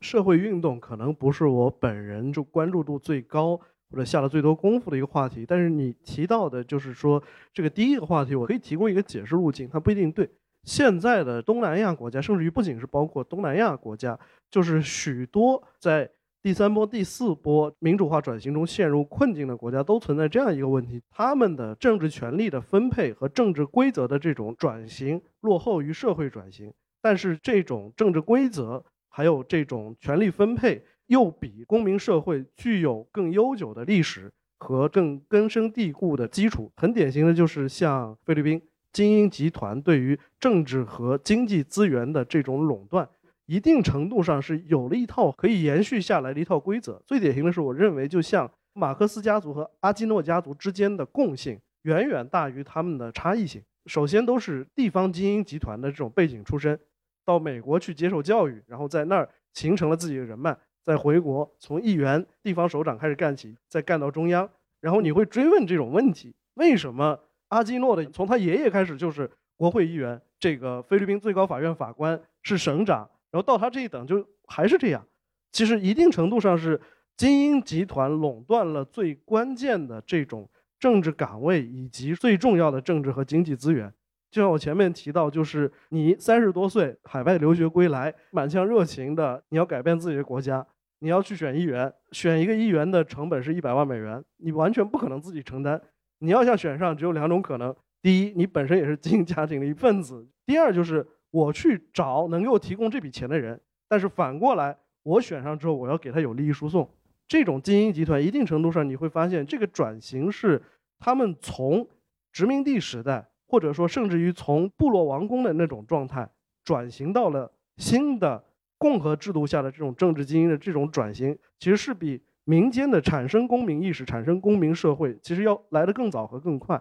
[0.00, 3.60] 社会运动可能不是我本人就关注度最高
[3.90, 7.22] 或者下了最多功夫的一个话题，但是你提到的就是说
[7.52, 10.28] 这个第一个话题，我可以提供一个解释路径，它不一定对。
[10.64, 14.18] 现在的东南亚国家，甚至于不仅是包括东南亚国家，
[14.50, 16.10] 就是许多在。
[16.42, 26.72] 第三波、第四波民主化转型中陷入困境的国家都存在这样一个问题：他们的政治权力的分配和政治规则的这种转型落后于社会转型。
[27.02, 36.70] 但是，这种政治规则还有这种权力分配又比公民社会具有更悠久的历史和更根深蒂固的基础。
[36.76, 43.08] 很典型的就是像菲律宾，精英集团对于政治和经济资源的这种垄断，
[43.46, 47.02] 一定程度上是有了一套可以延续下来的一套规则。
[47.04, 53.60] 最典型的是，我认为就像马克思家族和阿基诺家族之间的共性远远大于他们的差异性。
[53.86, 56.78] 首先都是地方精英集团的这种背景出身，
[57.24, 64.48] 到美国去接受教育，然后在那儿形成了自己的人脉，再回国从议员、地方首长开始干起，再干到中央。
[64.80, 67.18] 然后你会追问这种问题：为什么？
[67.48, 75.04] 阿基诺的从他爷爷开始就是国会议员，这个菲律宾最高法院法官是省长，然后到他这一等就还是这样。
[75.50, 76.80] 其实一定程度上是
[77.16, 83.92] 精英集团垄断了最关键的这种政治岗位以及最重要的政治和经济资源。
[84.30, 90.64] 就像我前面提到，就是你三十多岁海外留学归来，满腔热情的你要改变自己的国家，
[91.00, 95.80] 你要去选议员，选一个议员的成本是一百万美元，你完全不可能自己承担。
[96.20, 103.60] 你要想选上，只有两种可能：第一，你本身也是精英家庭的一份子；第二，就是我去找能给我提供这笔钱的人。
[103.88, 106.88] 但是反过来，我选上之后，我要给他有利益输送。
[107.26, 110.60] 这种精英集团，一定程度上你会发现，这个转型是
[110.98, 111.88] 他们从
[112.32, 116.30] 殖民地时代，或者说甚至于从部落王公的那种状态，
[116.64, 118.44] 转型到了新的
[118.78, 122.22] 共和制度下的这种政治精英的这种转型，其实是比。
[122.44, 126.80] 民间的产生公民意识、产生公民社会，其实要来得更早和更快。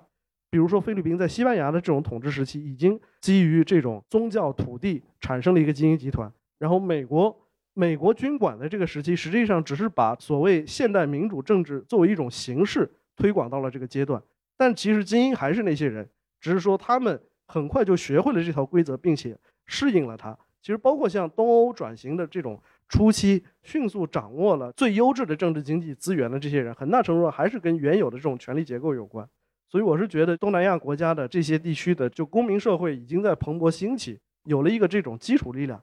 [0.49, 6.31] 比如说，菲律宾在西班牙的这种统治时期，已经基于这种宗教土地产生了一个精英集团。
[6.57, 7.37] 然后，美国
[7.75, 14.19] 美国军管的这个时期，实际上只是把所谓现代民主政治作为一种形式推广到了这个阶段。
[14.57, 16.09] 但其实精英还是那些人，
[16.39, 20.37] 只是说他们很快就学会了这套规则，并且适应了它。
[20.61, 22.61] 其实，包括像东欧转型的这种。
[22.91, 29.29] 初期迅速掌握了最优质的政治经济资源的这些人，很大程度上还是跟原有的这种权力结构有关。
[29.69, 35.79] 所以我是觉得东南亚国家的这些地区的就公民社会已经在蓬勃兴起，有了一个这种基础力量。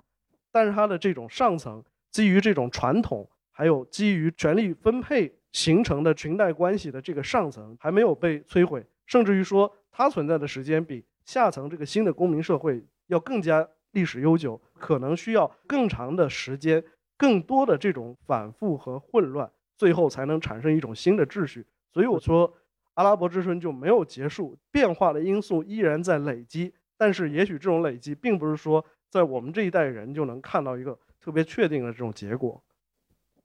[0.50, 1.80] 但是它的这种上层
[2.11, 16.84] 基于这种传统，还有基于权力分配形成的裙带关系的这个上层还没有被摧毁，甚至于说它存在的时间比下层这个新的公民社会要更加历史悠久，可能需要更长的时间。
[17.16, 21.64] 更多的这种反复和混乱，最后才能产生一种新的秩序。
[21.90, 22.53] 所以我说，
[22.92, 26.74] 阿拉伯之春就没有结束，变化的因素依然在累积。
[26.99, 32.62] 但是，也许这种累积并不是说在我们这一代人就能看到一个特别确定的这种结果。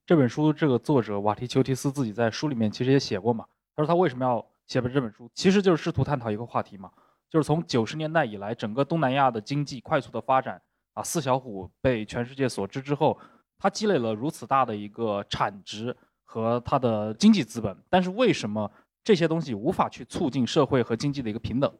[0.05, 6.89] 这本书这个作者瓦提丘提斯自己在书里面其实也写过嘛，他说他为什么要写本这本书，其实就是试图探讨一个话题嘛，
[7.29, 10.61] 就是从九十年代以来，整个东南亚的经济快速的发展
[10.93, 13.19] 啊，四小虎被全世界所知之后。
[13.63, 18.71] 它积累了如此大的一个产值和它的经济资本，但是为什么
[19.03, 21.71] 这些东西无法去促进社会和经济的一个平等？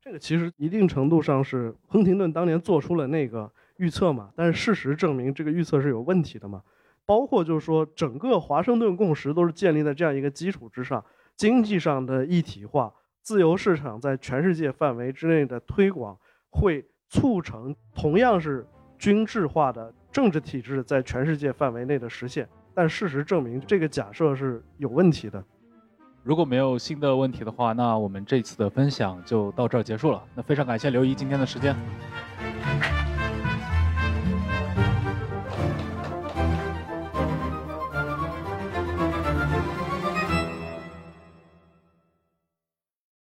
[0.00, 6.62] 这个其实一定程度上是亨廷顿当年做出了那个预测嘛，但是事实证明这个预测是有问题的嘛。
[7.04, 11.04] 包括就是说，整个华盛顿共识都是建立在这样一个基础之上：
[11.36, 16.18] 经济上的一体化、自由市场在全世界范围之内的推广，
[16.50, 18.66] 会促成同样是
[18.98, 19.92] 均质化的。
[20.10, 25.44] 政治体制在全世界范围内的实现，但事实证明这个假设是有问题的。
[26.22, 30.22] 如果没有新的问题的话，那我们这次的分享就到这儿结束了。
[30.34, 31.76] 那非常感谢刘怡今天的时间。